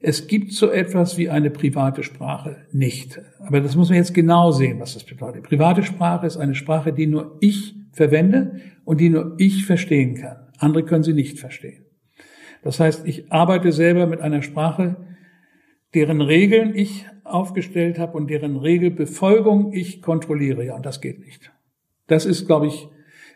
[0.00, 3.20] es gibt so etwas wie eine private Sprache nicht.
[3.38, 5.44] Aber das muss man jetzt genau sehen, was das bedeutet.
[5.44, 10.48] Private Sprache ist eine Sprache, die nur ich verwende und die nur ich verstehen kann.
[10.58, 11.84] Andere können sie nicht verstehen.
[12.62, 14.96] Das heißt, ich arbeite selber mit einer Sprache,
[15.94, 20.64] deren Regeln ich aufgestellt habe und deren Regelbefolgung ich kontrolliere.
[20.64, 21.52] Ja, und das geht nicht.
[22.06, 22.88] Das ist, glaube ich,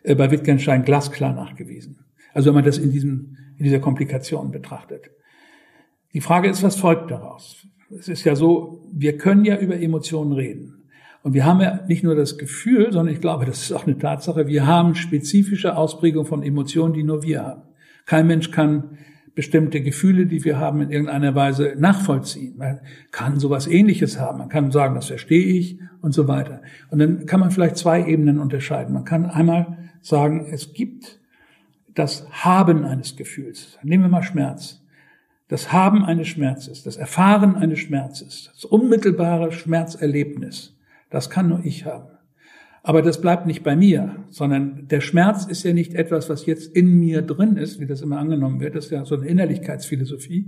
[0.02, 1.98] äh, bei Wittgenstein glasklar nachgewiesen.
[2.32, 5.10] Also wenn man das in diesem in dieser Komplikation betrachtet.
[6.12, 7.66] Die Frage ist, was folgt daraus?
[7.90, 10.88] Es ist ja so, wir können ja über Emotionen reden.
[11.22, 13.98] Und wir haben ja nicht nur das Gefühl, sondern ich glaube, das ist auch eine
[13.98, 17.62] Tatsache, wir haben spezifische Ausprägungen von Emotionen, die nur wir haben.
[18.04, 18.98] Kein Mensch kann
[19.34, 22.56] bestimmte Gefühle, die wir haben, in irgendeiner Weise nachvollziehen.
[22.56, 22.80] Man
[23.10, 24.38] kann sowas ähnliches haben.
[24.38, 26.62] Man kann sagen, das verstehe ich und so weiter.
[26.90, 28.94] Und dann kann man vielleicht zwei Ebenen unterscheiden.
[28.94, 31.20] Man kann einmal sagen, es gibt
[31.96, 33.78] das Haben eines Gefühls.
[33.82, 34.82] Nehmen wir mal Schmerz.
[35.48, 40.76] Das Haben eines Schmerzes, das Erfahren eines Schmerzes, das unmittelbare Schmerzerlebnis,
[41.08, 42.10] das kann nur ich haben.
[42.82, 46.76] Aber das bleibt nicht bei mir, sondern der Schmerz ist ja nicht etwas, was jetzt
[46.76, 48.74] in mir drin ist, wie das immer angenommen wird.
[48.74, 50.46] Das ist ja so eine Innerlichkeitsphilosophie,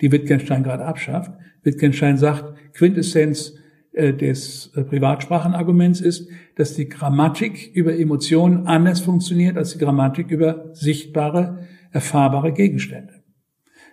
[0.00, 1.32] die Wittgenstein gerade abschafft.
[1.62, 3.54] Wittgenstein sagt, Quintessenz
[3.96, 10.70] des äh, Privatsprachenarguments ist, dass die Grammatik über Emotionen anders funktioniert als die Grammatik über
[10.74, 13.14] sichtbare, erfahrbare Gegenstände.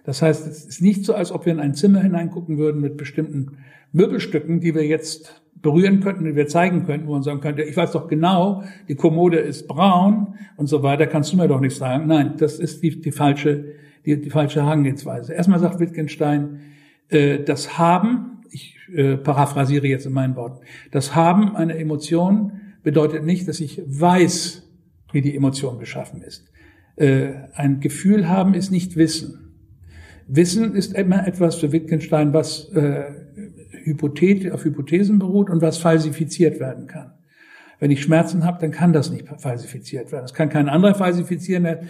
[0.03, 2.97] Das heißt, es ist nicht so, als ob wir in ein Zimmer hineingucken würden mit
[2.97, 3.59] bestimmten
[3.93, 7.77] Möbelstücken, die wir jetzt berühren könnten, die wir zeigen könnten, wo man sagen könnte, ich
[7.77, 11.77] weiß doch genau, die Kommode ist braun und so weiter, kannst du mir doch nicht
[11.77, 12.07] sagen.
[12.07, 13.75] Nein, das ist die, die falsche,
[14.05, 15.33] die, die falsche Herangehensweise.
[15.33, 16.59] Erstmal sagt Wittgenstein,
[17.07, 20.63] äh, das Haben ich äh, paraphrasiere jetzt in meinen Worten.
[20.91, 24.69] Das Haben einer Emotion bedeutet nicht, dass ich weiß,
[25.11, 26.45] wie die Emotion beschaffen ist.
[26.95, 29.39] Äh, ein Gefühl haben ist nicht Wissen.
[30.27, 33.05] Wissen ist immer etwas für Wittgenstein, was äh,
[33.83, 37.11] Hypothet auf Hypothesen beruht und was falsifiziert werden kann.
[37.79, 40.23] Wenn ich Schmerzen habe, dann kann das nicht falsifiziert werden.
[40.23, 41.81] Das kann kein anderer falsifizieren der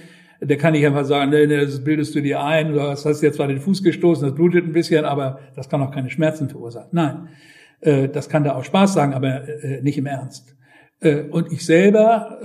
[0.57, 3.47] kann nicht einfach sagen, nee, nee, das bildest du dir ein, oder hast dir zwar
[3.47, 6.89] den Fuß gestoßen, das blutet ein bisschen, aber das kann auch keine Schmerzen verursachen.
[6.91, 7.27] Nein,
[7.81, 10.55] äh, das kann da auch Spaß sagen, aber äh, nicht im Ernst.
[10.99, 12.39] Äh, und ich selber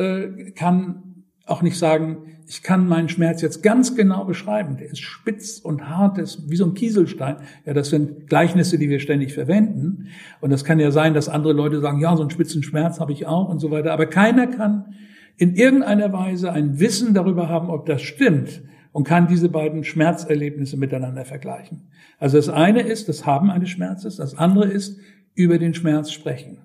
[0.54, 1.02] kann
[1.46, 4.76] auch nicht sagen, ich kann meinen Schmerz jetzt ganz genau beschreiben.
[4.78, 7.36] Der ist spitz und hart, der ist wie so ein Kieselstein.
[7.66, 10.08] Ja, das sind Gleichnisse, die wir ständig verwenden.
[10.40, 13.12] Und das kann ja sein, dass andere Leute sagen, ja, so einen spitzen Schmerz habe
[13.12, 13.92] ich auch und so weiter.
[13.92, 14.94] Aber keiner kann
[15.38, 18.62] in irgendeiner Weise ein Wissen darüber haben, ob das stimmt
[18.92, 21.88] und kann diese beiden Schmerzerlebnisse miteinander vergleichen.
[22.18, 24.98] Also das eine ist das Haben eines Schmerzes, das andere ist
[25.34, 26.58] über den Schmerz sprechen.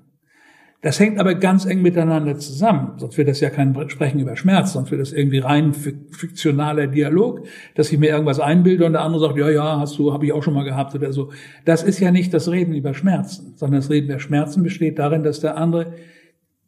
[0.82, 4.74] Das hängt aber ganz eng miteinander zusammen, sonst wird das ja kein Sprechen über Schmerz,
[4.74, 7.46] sonst wird das irgendwie rein fiktionaler Dialog,
[7.76, 10.34] dass ich mir irgendwas einbilde und der andere sagt, ja, ja, hast du, habe ich
[10.34, 11.32] auch schon mal gehabt oder so.
[11.64, 15.24] Das ist ja nicht das Reden über Schmerzen, sondern das Reden über Schmerzen besteht darin,
[15.24, 15.94] dass der andere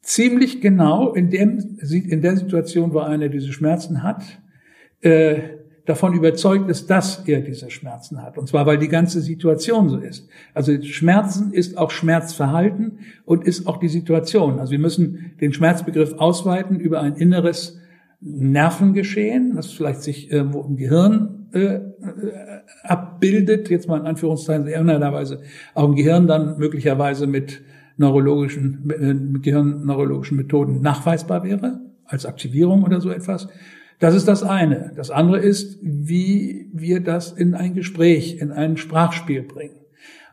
[0.05, 4.23] ziemlich genau in, dem, in der Situation, wo einer diese Schmerzen hat,
[5.01, 5.39] äh,
[5.85, 8.37] davon überzeugt ist, dass er diese Schmerzen hat.
[8.37, 10.27] Und zwar, weil die ganze Situation so ist.
[10.53, 14.59] Also Schmerzen ist auch Schmerzverhalten und ist auch die Situation.
[14.59, 17.79] Also wir müssen den Schmerzbegriff ausweiten über ein inneres
[18.21, 21.81] Nervengeschehen, das vielleicht sich irgendwo im Gehirn äh, äh
[22.83, 25.13] abbildet, jetzt mal in Anführungszeichen, irgendeiner
[25.73, 27.61] auch im Gehirn dann möglicherweise mit
[27.97, 28.81] neurologischen,
[29.31, 33.47] mit gehirnneurologischen Methoden nachweisbar wäre, als Aktivierung oder so etwas.
[33.99, 34.91] Das ist das eine.
[34.95, 39.79] Das andere ist, wie wir das in ein Gespräch, in ein Sprachspiel bringen.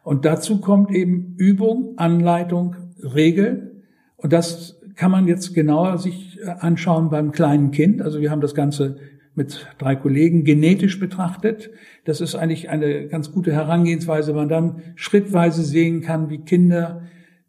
[0.03, 3.85] Und dazu kommt eben Übung, Anleitung, Regel.
[4.17, 8.03] Und das kann man jetzt genauer sich anschauen beim kleinen Kind.
[8.03, 8.97] Also wir haben das Ganze
[9.35, 11.71] mit drei Kollegen genetisch betrachtet.
[12.05, 17.03] Das ist eigentlich eine ganz gute Herangehensweise, man dann schrittweise sehen kann, wie Kinder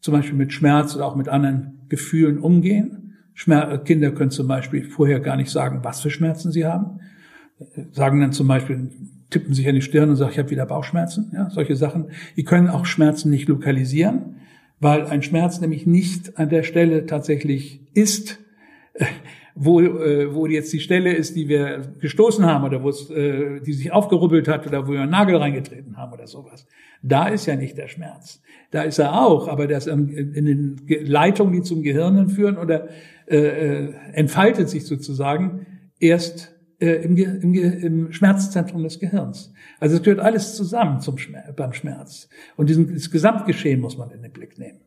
[0.03, 3.15] zum Beispiel mit Schmerz oder auch mit anderen Gefühlen umgehen.
[3.33, 6.99] Schmer Kinder können zum Beispiel vorher gar nicht sagen, was für Schmerzen sie haben.
[7.91, 8.91] Sagen dann zum Beispiel,
[9.29, 11.31] tippen sich an die Stirn und sagen, ich habe wieder Bauchschmerzen.
[11.33, 12.07] Ja, solche Sachen.
[12.35, 14.35] Die können auch Schmerzen nicht lokalisieren,
[14.81, 18.39] weil ein Schmerz nämlich nicht an der Stelle tatsächlich ist,
[19.55, 23.59] wo, äh, wo jetzt die Stelle ist, die wir gestoßen haben oder wo es, äh,
[23.61, 26.65] die sich aufgerubbelt hat oder wo wir einen Nagel reingetreten haben oder sowas.
[27.01, 28.41] Da ist ja nicht der Schmerz.
[28.71, 32.89] Da ist er auch, aber das in den Leitungen, die zum Gehirn führen oder
[33.27, 35.65] äh, äh, entfaltet sich sozusagen
[35.99, 39.53] erst äh, im, im, im Schmerzzentrum des Gehirns.
[39.79, 42.27] Also es gehört alles zusammen zum Schmerz, beim Schmerz.
[42.57, 44.81] Und diesen, das Gesamtgeschehen muss man in den Blick nehmen.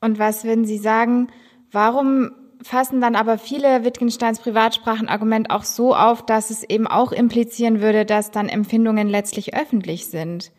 [0.00, 1.28] Und was würden Sie sagen,
[1.70, 2.30] warum
[2.62, 8.04] fassen dann aber viele Wittgensteins Privatsprachenargument auch so auf, dass es eben auch implizieren würde,
[8.04, 10.52] dass dann Empfindungen letztlich öffentlich sind.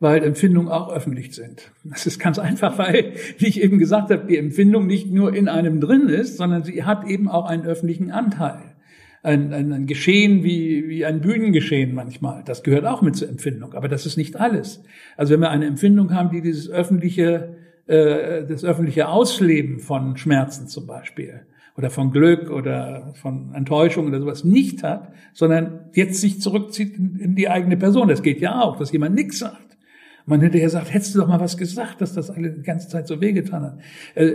[0.00, 1.70] Weil Empfindungen auch öffentlich sind.
[1.84, 5.48] Das ist ganz einfach, weil, wie ich eben gesagt habe, die Empfindung nicht nur in
[5.48, 8.74] einem drin ist, sondern sie hat eben auch einen öffentlichen Anteil.
[9.22, 12.42] Ein, ein, ein Geschehen wie, wie ein Bühnengeschehen manchmal.
[12.44, 14.82] Das gehört auch mit zur Empfindung, aber das ist nicht alles.
[15.16, 17.61] Also wenn wir eine Empfindung haben, die dieses öffentliche
[17.92, 24.18] äh, das öffentliche Ausleben von Schmerzen zum Beispiel oder von Glück oder von Enttäuschung oder
[24.18, 28.08] sowas nicht hat, sondern jetzt sich zurückzieht in, die eigene Person.
[28.08, 29.76] Das geht ja auch, dass jemand nichts sagt.
[30.24, 32.88] Man hätte ja gesagt, hättest du doch mal was gesagt, dass das alle die ganze
[32.88, 33.78] Zeit so wehgetan hat.
[34.14, 34.32] Äh,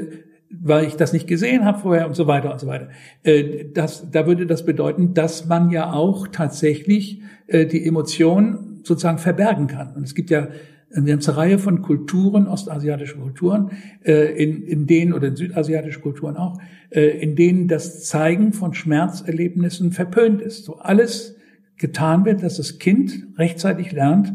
[0.49, 2.89] weil ich das nicht gesehen habe vorher und so weiter und so weiter.
[3.24, 9.18] Äh, das, da würde das bedeuten, dass man ja auch tatsächlich äh, die Emotion sozusagen
[9.18, 9.95] verbergen kann.
[9.95, 10.47] Und es gibt ja
[10.94, 13.72] eine ganze Reihe von Kulturen, ostasiatische Kulturen,
[14.04, 16.60] äh, in, in denen, oder südasiatische Kulturen auch,
[16.90, 20.66] äh, in denen das Zeigen von Schmerzerlebnissen verpönt ist.
[20.66, 21.36] So alles
[21.78, 24.34] getan wird, dass das Kind rechtzeitig lernt,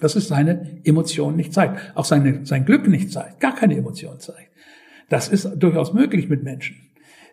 [0.00, 4.20] dass es seine Emotionen nicht zeigt, auch seine, sein Glück nicht zeigt, gar keine Emotionen
[4.20, 4.50] zeigt.
[5.08, 6.76] Das ist durchaus möglich mit Menschen.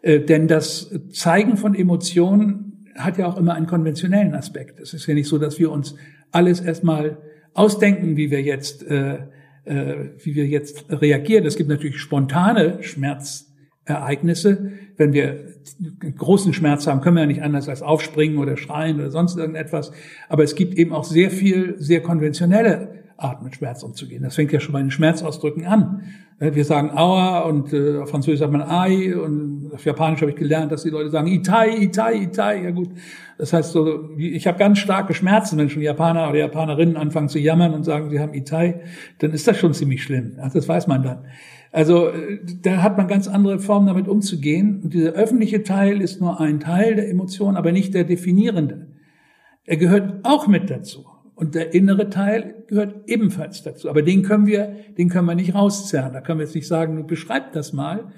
[0.02, 4.80] Äh, denn das Zeigen von Emotionen hat ja auch immer einen konventionellen Aspekt.
[4.80, 5.95] Es ist ja nicht so, dass wir uns
[6.32, 7.18] alles erstmal
[7.58, 9.20] ausdenken, wie wir jetzt, äh,
[9.66, 11.45] äh, wie wir jetzt reagieren.
[11.45, 14.72] Es gibt natürlich spontane Schmerzereignisse.
[14.95, 15.53] Wenn wir
[16.18, 19.91] großen Schmerz haben, können wir ja nicht anders als aufspringen oder schreien oder sonst irgendetwas.
[20.30, 24.22] Aber es gibt eben auch sehr viel, sehr konventionelle Art, mit Schmerz umzugehen.
[24.22, 26.03] Das fängt ja schon bei den Schmerzausdrücken an.
[26.39, 30.38] Wir sagen Aua und äh, auf Französisch sagt man Ai und auf Japanisch habe ich
[30.38, 32.63] gelernt, dass die Leute sagen Itai, Itai, Itai.
[32.63, 32.89] Ja gut,
[33.38, 37.38] das heißt so, ich habe ganz starke Schmerzen, wenn schon Japaner oder Japanerinnen anfangen zu
[37.38, 38.82] jammern und sagen, sie haben Itai,
[39.19, 40.34] dann ist das schon ziemlich schlimm.
[40.38, 41.25] Ja, das weiß man dann.
[41.71, 44.82] Also äh, da hat man ganz andere Formen, damit umzugehen.
[44.84, 48.88] Und dieser öffentliche Teil ist nur ein Teil der Emotion, aber nicht der definierende.
[49.65, 51.05] Er gehört auch mit dazu.
[51.36, 53.91] Und der innere Teil gehört ebenfalls dazu.
[53.91, 56.13] Aber den können wir, den können wir nicht rauszerren.
[56.13, 58.11] Da können wir jetzt nicht sagen, beschreib das mal.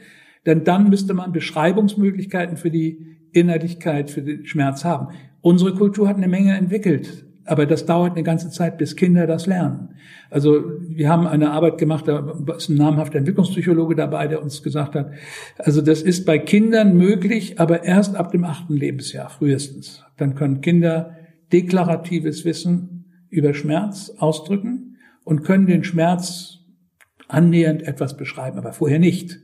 [0.46, 5.10] Denn dann müsste man Beschreibungsmöglichkeiten für die Innerlichkeit, für den Schmerz haben.
[5.42, 7.26] Unsere Kultur hat eine Menge entwickelt.
[7.46, 9.96] Aber das dauert eine ganze Zeit, bis Kinder das lernen.
[10.30, 14.94] Also wir haben eine Arbeit gemacht, da ist ein namhafter Entwicklungspsychologe dabei, der uns gesagt
[14.94, 15.14] hat,
[15.58, 20.04] also das ist bei Kindern möglich, aber erst ab dem achten Lebensjahr frühestens.
[20.18, 21.16] Dann können Kinder
[21.52, 26.60] deklaratives Wissen über Schmerz ausdrücken und können den Schmerz
[27.28, 29.40] annähernd etwas beschreiben, aber vorher nicht.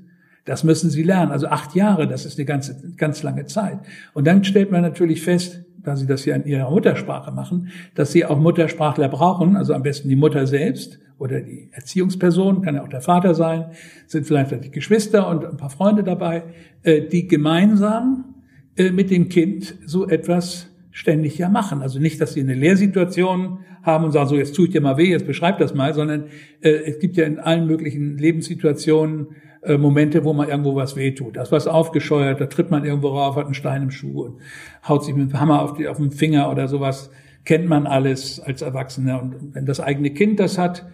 [0.45, 1.31] Das müssen sie lernen.
[1.31, 3.79] Also acht Jahre, das ist eine ganze, ganz lange Zeit.
[4.13, 8.11] Und dann stellt man natürlich fest, da sie das ja in ihrer Muttersprache machen, dass
[8.11, 12.83] sie auch Muttersprachler brauchen, also am besten die Mutter selbst oder die Erziehungsperson, kann ja
[12.83, 13.65] auch der Vater sein,
[14.07, 16.43] sind vielleicht die Geschwister und ein paar Freunde dabei,
[16.83, 18.35] äh, die gemeinsam
[18.75, 21.81] äh, mit dem Kind so etwas ständig ja machen.
[21.81, 24.97] Also nicht, dass sie eine Lehrsituation haben und sagen, so jetzt tue ich dir mal
[24.97, 26.25] weh, jetzt beschreib das mal, sondern
[26.61, 29.27] äh, es gibt ja in allen möglichen Lebenssituationen
[29.65, 31.37] äh, Momente, wo man irgendwo was weh tut.
[31.37, 34.41] Da ist was aufgescheuert, da tritt man irgendwo rauf, hat einen Stein im Schuh und
[34.87, 37.11] haut sich mit dem Hammer auf, die, auf den Finger oder sowas.
[37.43, 39.21] Kennt man alles als Erwachsener.
[39.21, 40.85] Und wenn das eigene Kind das hat,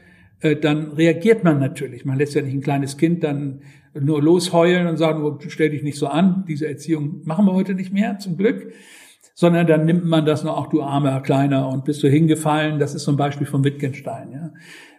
[0.41, 2.05] äh, dann reagiert man natürlich.
[2.05, 3.61] Man lässt ja nicht ein kleines Kind dann
[3.93, 6.45] nur losheulen und sagen, oh, stell dich nicht so an.
[6.47, 8.71] Diese Erziehung machen wir heute nicht mehr, zum Glück
[9.33, 12.79] sondern dann nimmt man das noch, auch du armer Kleiner und bist du hingefallen.
[12.79, 14.31] Das ist so ein Beispiel von Wittgenstein.
[14.31, 14.51] Ja.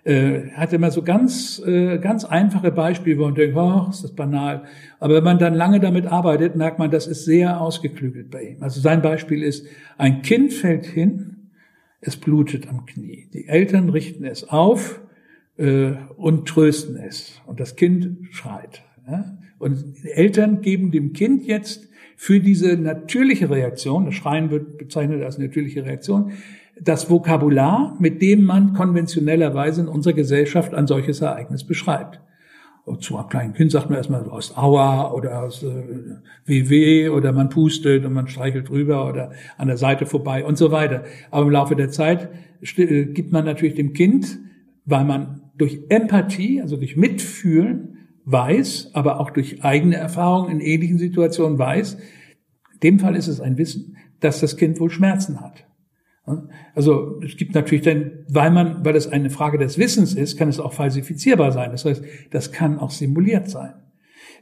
[0.05, 4.13] Äh, hat immer so ganz, äh, ganz einfache Beispiele, wo man denkt, oh, ist das
[4.13, 4.65] banal.
[4.99, 8.63] Aber wenn man dann lange damit arbeitet, merkt man, das ist sehr ausgeklügelt bei ihm.
[8.63, 9.65] Also sein Beispiel ist,
[9.99, 11.51] ein Kind fällt hin,
[12.01, 13.29] es blutet am Knie.
[13.33, 15.01] Die Eltern richten es auf
[15.57, 17.41] äh, und trösten es.
[17.47, 18.83] Und das Kind schreit.
[19.09, 19.39] Ja.
[19.61, 25.39] Und Eltern geben dem Kind jetzt für diese natürliche Reaktion, das Schreien wird bezeichnet als
[25.39, 26.33] natürliche Reaktion,
[26.85, 32.21] das Vokabular, mit dem man konventionellerweise in unserer Gesellschaft ein solches Ereignis beschreibt.
[32.99, 36.17] Zu einem kleinen Kind sagt man erstmal aus Aua oder aus äh,
[36.47, 40.73] WW oder man pustet und man streichelt drüber oder an der Seite vorbei und so
[40.73, 41.05] weiter.
[41.31, 42.29] Aber im Laufe der Zeit
[42.77, 44.37] äh, gibt man natürlich dem Kind,
[44.85, 50.99] weil man durch Empathie, also durch Mitfühlen weiß, aber auch durch eigene Erfahrungen in ähnlichen
[50.99, 55.67] Situationen weiß, in dem Fall ist es ein Wissen, dass das Kind wohl Schmerzen hat.
[56.75, 60.49] Also es gibt natürlich dann, weil man, weil es eine Frage des Wissens ist, kann
[60.49, 61.71] es auch falsifizierbar sein.
[61.73, 63.75] Das heißt, das kann auch simuliert sein.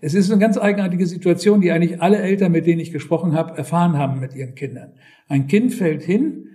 [0.02, 3.56] Es ist eine ganz eigenartige Situation, die eigentlich alle Eltern, mit denen ich gesprochen habe,
[3.56, 4.92] erfahren haben mit ihren Kindern.
[5.28, 6.48] Ein Kind fällt hin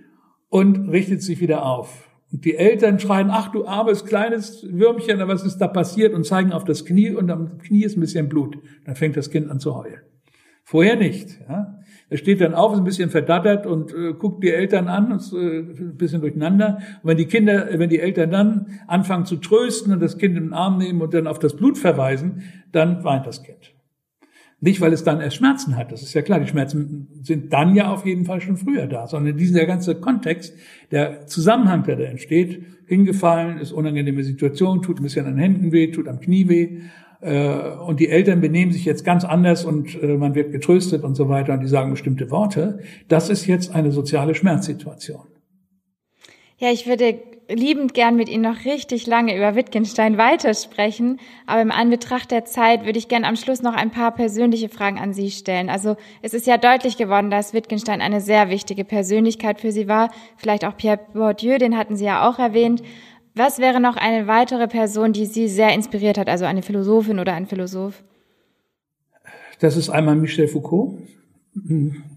[0.48, 2.08] und richtet sich wieder auf.
[2.32, 6.12] Und die Eltern schreien, ach du armes kleines Würmchen, was ist da passiert?
[6.12, 8.58] Und zeigen auf das Knie und am Knie ist ein bisschen Blut.
[8.84, 10.00] Dann fängt das Kind an zu heulen.
[10.68, 11.38] Vorher nicht.
[11.48, 11.78] Ja.
[12.08, 15.32] Er steht dann auf, ist ein bisschen verdattert und äh, guckt die Eltern an, ist
[15.32, 16.78] äh, ein bisschen durcheinander.
[17.02, 20.46] Und wenn die Kinder, wenn die Eltern dann anfangen zu trösten und das Kind in
[20.46, 22.42] den Arm nehmen und dann auf das Blut verweisen,
[22.72, 23.74] dann weint das Kind.
[24.58, 27.76] Nicht, weil es dann erst Schmerzen hat, das ist ja klar, die Schmerzen sind dann
[27.76, 30.52] ja auf jeden Fall schon früher da, sondern dieser ganze Kontext,
[30.90, 35.72] der Zusammenhang, der da entsteht, hingefallen, ist unangenehme Situation, tut ein bisschen an den Händen
[35.72, 36.80] weh, tut am Knie weh,
[37.20, 41.28] und die Eltern benehmen sich jetzt ganz anders und äh, man wird getröstet und so
[41.28, 42.80] weiter und die sagen bestimmte Worte.
[43.08, 45.26] Das ist jetzt eine soziale Schmerzsituation.
[46.58, 51.70] Ja, ich würde liebend gern mit Ihnen noch richtig lange über Wittgenstein weitersprechen, aber im
[51.70, 55.30] Anbetracht der Zeit würde ich gern am Schluss noch ein paar persönliche Fragen an Sie
[55.30, 55.70] stellen.
[55.70, 60.10] Also es ist ja deutlich geworden, dass Wittgenstein eine sehr wichtige Persönlichkeit für Sie war.
[60.36, 62.82] Vielleicht auch Pierre Bourdieu, den hatten Sie ja auch erwähnt.
[63.36, 67.34] Was wäre noch eine weitere Person, die Sie sehr inspiriert hat, also eine Philosophin oder
[67.34, 68.02] ein Philosoph?
[69.60, 71.02] Das ist einmal Michel Foucault,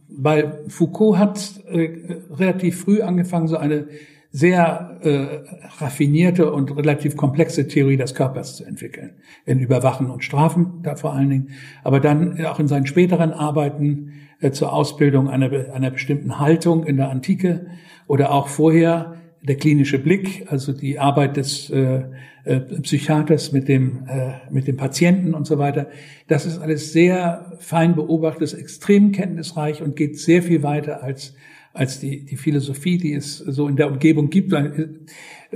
[0.08, 3.88] weil Foucault hat äh, relativ früh angefangen, so eine
[4.32, 9.16] sehr äh, raffinierte und relativ komplexe Theorie des Körpers zu entwickeln.
[9.46, 11.50] In Überwachen und Strafen, da vor allen Dingen.
[11.84, 16.96] Aber dann auch in seinen späteren Arbeiten äh, zur Ausbildung einer, einer bestimmten Haltung in
[16.96, 17.66] der Antike
[18.08, 22.04] oder auch vorher der klinische Blick, also die Arbeit des äh,
[22.44, 25.90] äh, Psychiaters mit dem, äh, mit dem Patienten und so weiter,
[26.28, 31.36] das ist alles sehr fein beobachtet, extrem kenntnisreich und geht sehr viel weiter als,
[31.74, 34.52] als die, die Philosophie, die es so in der Umgebung gibt.
[34.52, 34.90] Äh,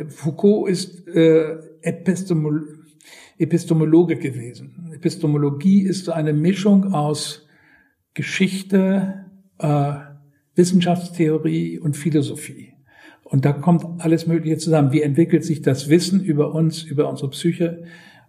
[0.07, 2.79] Foucault ist äh, Epistemol
[3.39, 4.91] Epistemologe gewesen.
[4.93, 7.47] Epistemologie ist so eine Mischung aus
[8.13, 9.25] Geschichte,
[9.57, 9.93] äh,
[10.55, 12.72] Wissenschaftstheorie und Philosophie.
[13.33, 14.91] Und da kommt alles Mögliche zusammen.
[14.91, 17.81] Wie entwickelt sich das Wissen über uns, über unsere Psyche,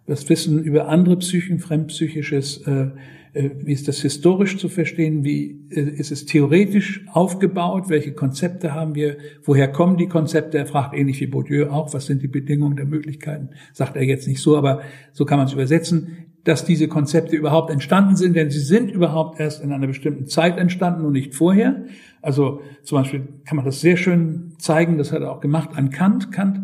[0.07, 2.87] das Wissen über andere Psychen, fremdpsychisches, äh,
[3.33, 8.73] äh, wie ist das historisch zu verstehen, wie äh, ist es theoretisch aufgebaut, welche Konzepte
[8.73, 12.27] haben wir, woher kommen die Konzepte, er fragt ähnlich wie Bourdieu auch, was sind die
[12.27, 14.81] Bedingungen der Möglichkeiten, sagt er jetzt nicht so, aber
[15.13, 19.39] so kann man es übersetzen, dass diese Konzepte überhaupt entstanden sind, denn sie sind überhaupt
[19.39, 21.85] erst in einer bestimmten Zeit entstanden und nicht vorher.
[22.25, 25.91] Also zum Beispiel kann man das sehr schön zeigen, das hat er auch gemacht an
[25.91, 26.31] Kant.
[26.31, 26.59] Kant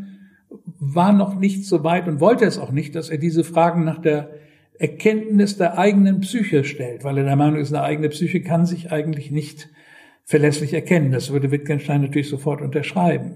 [0.80, 3.99] war noch nicht so weit und wollte es auch nicht, dass er diese Fragen nach
[3.99, 4.32] der
[4.80, 8.91] Erkenntnis der eigenen Psyche stellt, weil er der Meinung ist, eine eigene Psyche kann sich
[8.91, 9.70] eigentlich nicht
[10.24, 11.12] verlässlich erkennen.
[11.12, 13.36] Das würde Wittgenstein natürlich sofort unterschreiben.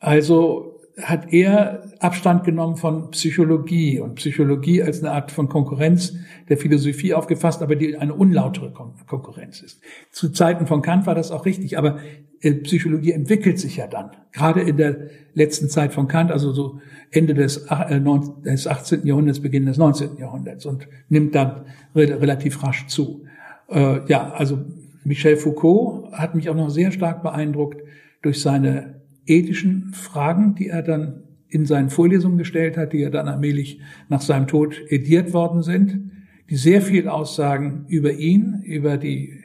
[0.00, 6.14] Also hat er Abstand genommen von Psychologie und Psychologie als eine Art von Konkurrenz
[6.48, 9.80] der Philosophie aufgefasst, aber die eine unlautere Konkurrenz ist.
[10.10, 11.98] Zu Zeiten von Kant war das auch richtig, aber
[12.42, 16.80] äh, Psychologie entwickelt sich ja dann, gerade in der letzten Zeit von Kant, also so
[17.10, 19.04] Ende des, 18.
[19.04, 20.18] Äh, Jahrhunderts, Beginn des 19.
[20.18, 21.64] Jahrhunderts und nimmt dann
[21.94, 23.24] relativ rasch zu.
[23.70, 24.58] Äh, ja, also
[25.04, 27.82] Michel Foucault hat mich auch noch sehr stark beeindruckt
[28.20, 33.28] durch seine ethischen Fragen, die er dann in seinen Vorlesungen gestellt hat, die ja dann
[33.28, 36.10] allmählich nach seinem Tod ediert worden sind,
[36.48, 39.44] die sehr viel aussagen über ihn, über die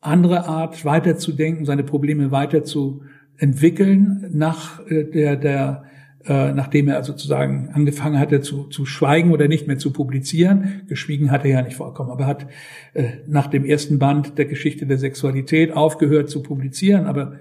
[0.00, 5.84] andere Art weiterzudenken, seine Probleme weiterzuentwickeln, nach äh, der, der
[6.24, 10.82] äh, nachdem er sozusagen angefangen hatte zu, zu schweigen oder nicht mehr zu publizieren.
[10.88, 12.46] Geschwiegen hat er ja nicht vollkommen, aber hat
[12.94, 17.36] äh, nach dem ersten Band der Geschichte der Sexualität aufgehört zu publizieren, aber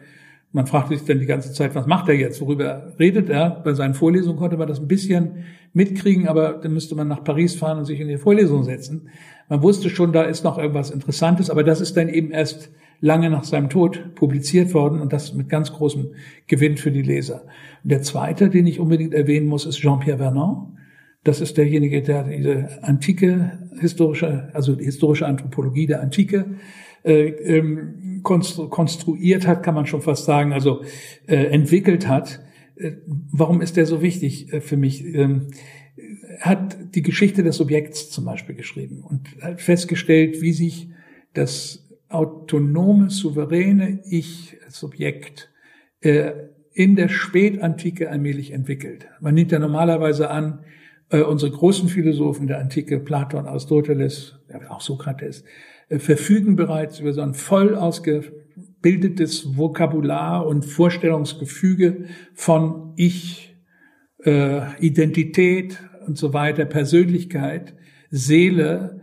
[0.51, 2.39] man fragte sich dann die ganze Zeit, was macht er jetzt?
[2.41, 3.49] Worüber redet er?
[3.49, 5.43] Bei seinen Vorlesungen konnte man das ein bisschen
[5.73, 9.09] mitkriegen, aber dann müsste man nach Paris fahren und sich in die Vorlesung setzen.
[9.49, 13.29] Man wusste schon, da ist noch irgendwas Interessantes, aber das ist dann eben erst lange
[13.29, 16.13] nach seinem Tod publiziert worden und das mit ganz großem
[16.47, 17.45] Gewinn für die Leser.
[17.83, 20.69] der zweite, den ich unbedingt erwähnen muss, ist Jean-Pierre Vernant.
[21.23, 26.57] Das ist derjenige, der diese antike historische, also die historische Anthropologie der Antike
[27.03, 30.83] ähm, konstruiert hat, kann man schon fast sagen, also
[31.27, 32.41] äh, entwickelt hat.
[32.75, 32.93] Äh,
[33.31, 35.03] warum ist der so wichtig äh, für mich?
[35.05, 35.47] Ähm,
[36.39, 40.89] hat die Geschichte des Objekts zum Beispiel geschrieben und hat festgestellt, wie sich
[41.33, 45.49] das autonome, souveräne Ich, das Objekt,
[46.01, 46.31] äh,
[46.73, 49.07] in der Spätantike allmählich entwickelt.
[49.19, 50.59] Man nimmt ja normalerweise an,
[51.09, 55.45] äh, unsere großen Philosophen der Antike, Platon, Aristoteles, ja, auch Sokrates, äh,
[55.89, 63.55] verfügen bereits über so ein voll ausgebildetes Vokabular und Vorstellungsgefüge von Ich,
[64.23, 67.75] äh, Identität und so weiter, Persönlichkeit,
[68.09, 69.01] Seele,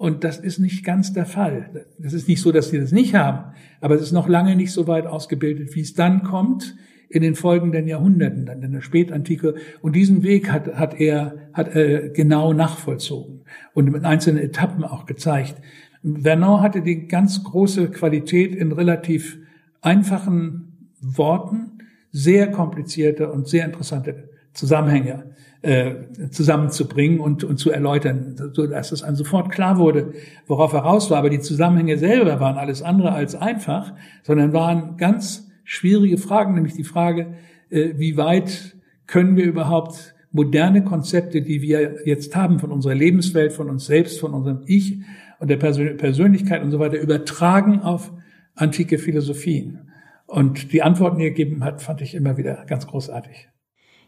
[0.00, 1.84] und das ist nicht ganz der Fall.
[1.98, 3.52] Das ist nicht so, dass sie das nicht haben,
[3.82, 6.74] aber es ist noch lange nicht so weit ausgebildet, wie es dann kommt
[7.10, 9.56] in den folgenden Jahrhunderten, dann in der Spätantike.
[9.82, 13.42] Und diesen Weg hat, hat er, hat er genau nachvollzogen
[13.74, 15.56] und mit einzelnen Etappen auch gezeigt.
[16.02, 19.38] Vernon hatte die ganz große Qualität in relativ
[19.82, 21.78] einfachen Worten,
[22.12, 25.30] sehr komplizierte und sehr interessante Zusammenhänge
[25.62, 25.94] äh,
[26.30, 30.14] zusammenzubringen und, und zu erläutern, so dass es einem sofort klar wurde,
[30.46, 31.18] worauf er raus war.
[31.18, 33.92] Aber die Zusammenhänge selber waren alles andere als einfach,
[34.22, 37.34] sondern waren ganz schwierige Fragen, nämlich die Frage,
[37.68, 38.76] äh, wie weit
[39.06, 44.18] können wir überhaupt moderne Konzepte, die wir jetzt haben von unserer Lebenswelt, von uns selbst,
[44.20, 44.98] von unserem Ich
[45.40, 48.12] und der Persönlichkeit und so weiter, übertragen auf
[48.54, 49.90] antike Philosophien.
[50.26, 53.48] Und die Antworten, die er gegeben hat, fand ich immer wieder ganz großartig.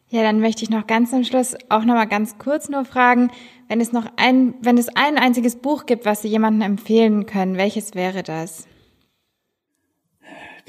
[0.09, 3.31] Ja, dann möchte ich noch ganz am Schluss auch noch mal ganz kurz nur fragen,
[3.69, 7.57] wenn es noch ein, wenn es ein einziges Buch gibt, was Sie jemandem empfehlen können,
[7.57, 8.69] welches wäre das?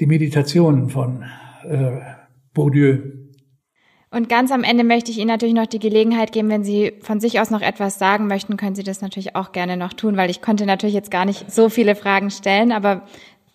[0.00, 1.24] Die Meditationen von
[1.68, 2.00] äh,
[2.54, 3.23] Bourdieu.
[4.14, 7.18] Und ganz am Ende möchte ich Ihnen natürlich noch die Gelegenheit geben, wenn Sie von
[7.18, 10.30] sich aus noch etwas sagen möchten, können Sie das natürlich auch gerne noch tun, weil
[10.30, 13.02] ich konnte natürlich jetzt gar nicht so viele Fragen stellen, aber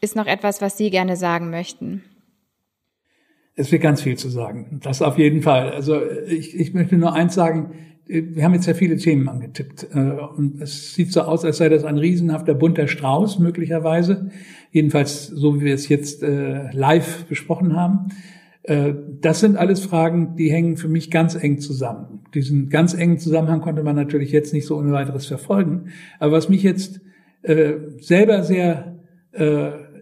[0.02, 2.04] ist noch etwas, was Sie gerne sagen möchten?
[3.56, 4.82] Es wird ganz viel zu sagen.
[4.84, 5.72] Das auf jeden Fall.
[5.72, 7.72] Also ich, ich möchte nur eins sagen.
[8.06, 9.88] Wir haben jetzt ja viele Themen angetippt.
[9.94, 14.30] Äh, und es sieht so aus, als sei das ein riesenhafter bunter Strauß, möglicherweise.
[14.72, 18.10] Jedenfalls so, wie wir es jetzt äh, live besprochen haben.
[18.70, 22.22] Äh, das sind alles Fragen, die hängen für mich ganz eng zusammen.
[22.34, 25.86] Diesen ganz engen Zusammenhang konnte man natürlich jetzt nicht so ohne weiteres verfolgen.
[26.20, 27.02] Aber was mich jetzt
[28.02, 28.96] selber sehr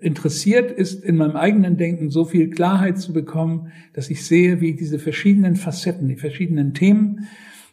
[0.01, 4.74] interessiert ist, in meinem eigenen Denken so viel Klarheit zu bekommen, dass ich sehe, wie
[4.74, 7.28] diese verschiedenen Facetten, die verschiedenen Themen,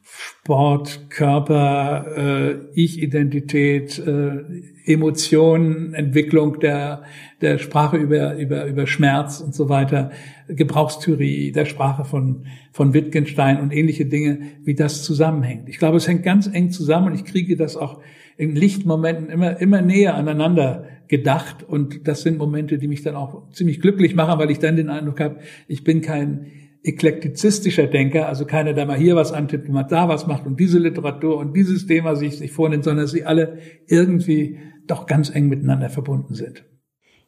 [0.05, 4.45] Sport, Körper, äh, Ich-Identität, äh,
[4.85, 7.05] Emotionen, Entwicklung der,
[7.41, 10.11] der Sprache über, über, über Schmerz und so weiter,
[10.49, 15.71] Gebrauchstheorie, der Sprache von, von Wittgenstein und ähnliche Dinge, wie das zusammenhängt.
[15.71, 18.03] Ich glaube, es hängt ganz eng zusammen und ich kriege das auch
[18.37, 21.63] in Lichtmomenten immer, immer näher aneinander gedacht.
[21.63, 24.91] Und das sind Momente, die mich dann auch ziemlich glücklich machen, weil ich dann den
[24.91, 26.51] Eindruck habe, ich bin kein
[26.85, 30.79] eklektizistischer Denker, also keiner, der mal hier was antippt, mal da was macht und diese
[30.79, 35.89] Literatur und dieses Thema sich, sich vornimmt, sondern sie alle irgendwie doch ganz eng miteinander
[35.89, 36.65] verbunden sind.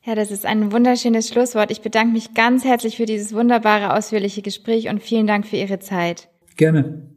[0.04, 1.70] Ja, das ist ein wunderschönes Schlusswort.
[1.70, 5.80] Ich bedanke mich ganz herzlich für dieses wunderbare, ausführliche Gespräch und vielen Dank für Ihre
[5.80, 6.28] Zeit.
[6.56, 7.10] Gerne.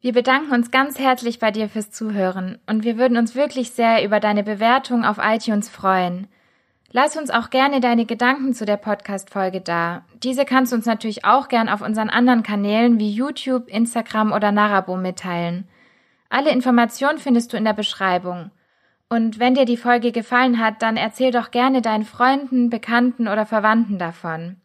[0.00, 4.04] Wir bedanken uns ganz herzlich bei dir fürs Zuhören und wir würden uns wirklich sehr
[4.04, 6.26] über deine Bewertung auf iTunes freuen.
[6.98, 10.06] Lass uns auch gerne deine Gedanken zu der Podcast-Folge da.
[10.22, 14.50] Diese kannst du uns natürlich auch gern auf unseren anderen Kanälen wie YouTube, Instagram oder
[14.50, 15.68] Narabo mitteilen.
[16.30, 18.50] Alle Informationen findest du in der Beschreibung.
[19.10, 23.44] Und wenn dir die Folge gefallen hat, dann erzähl doch gerne deinen Freunden, Bekannten oder
[23.44, 24.56] Verwandten davon.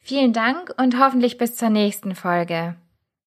[0.00, 2.76] Vielen Dank und hoffentlich bis zur nächsten Folge.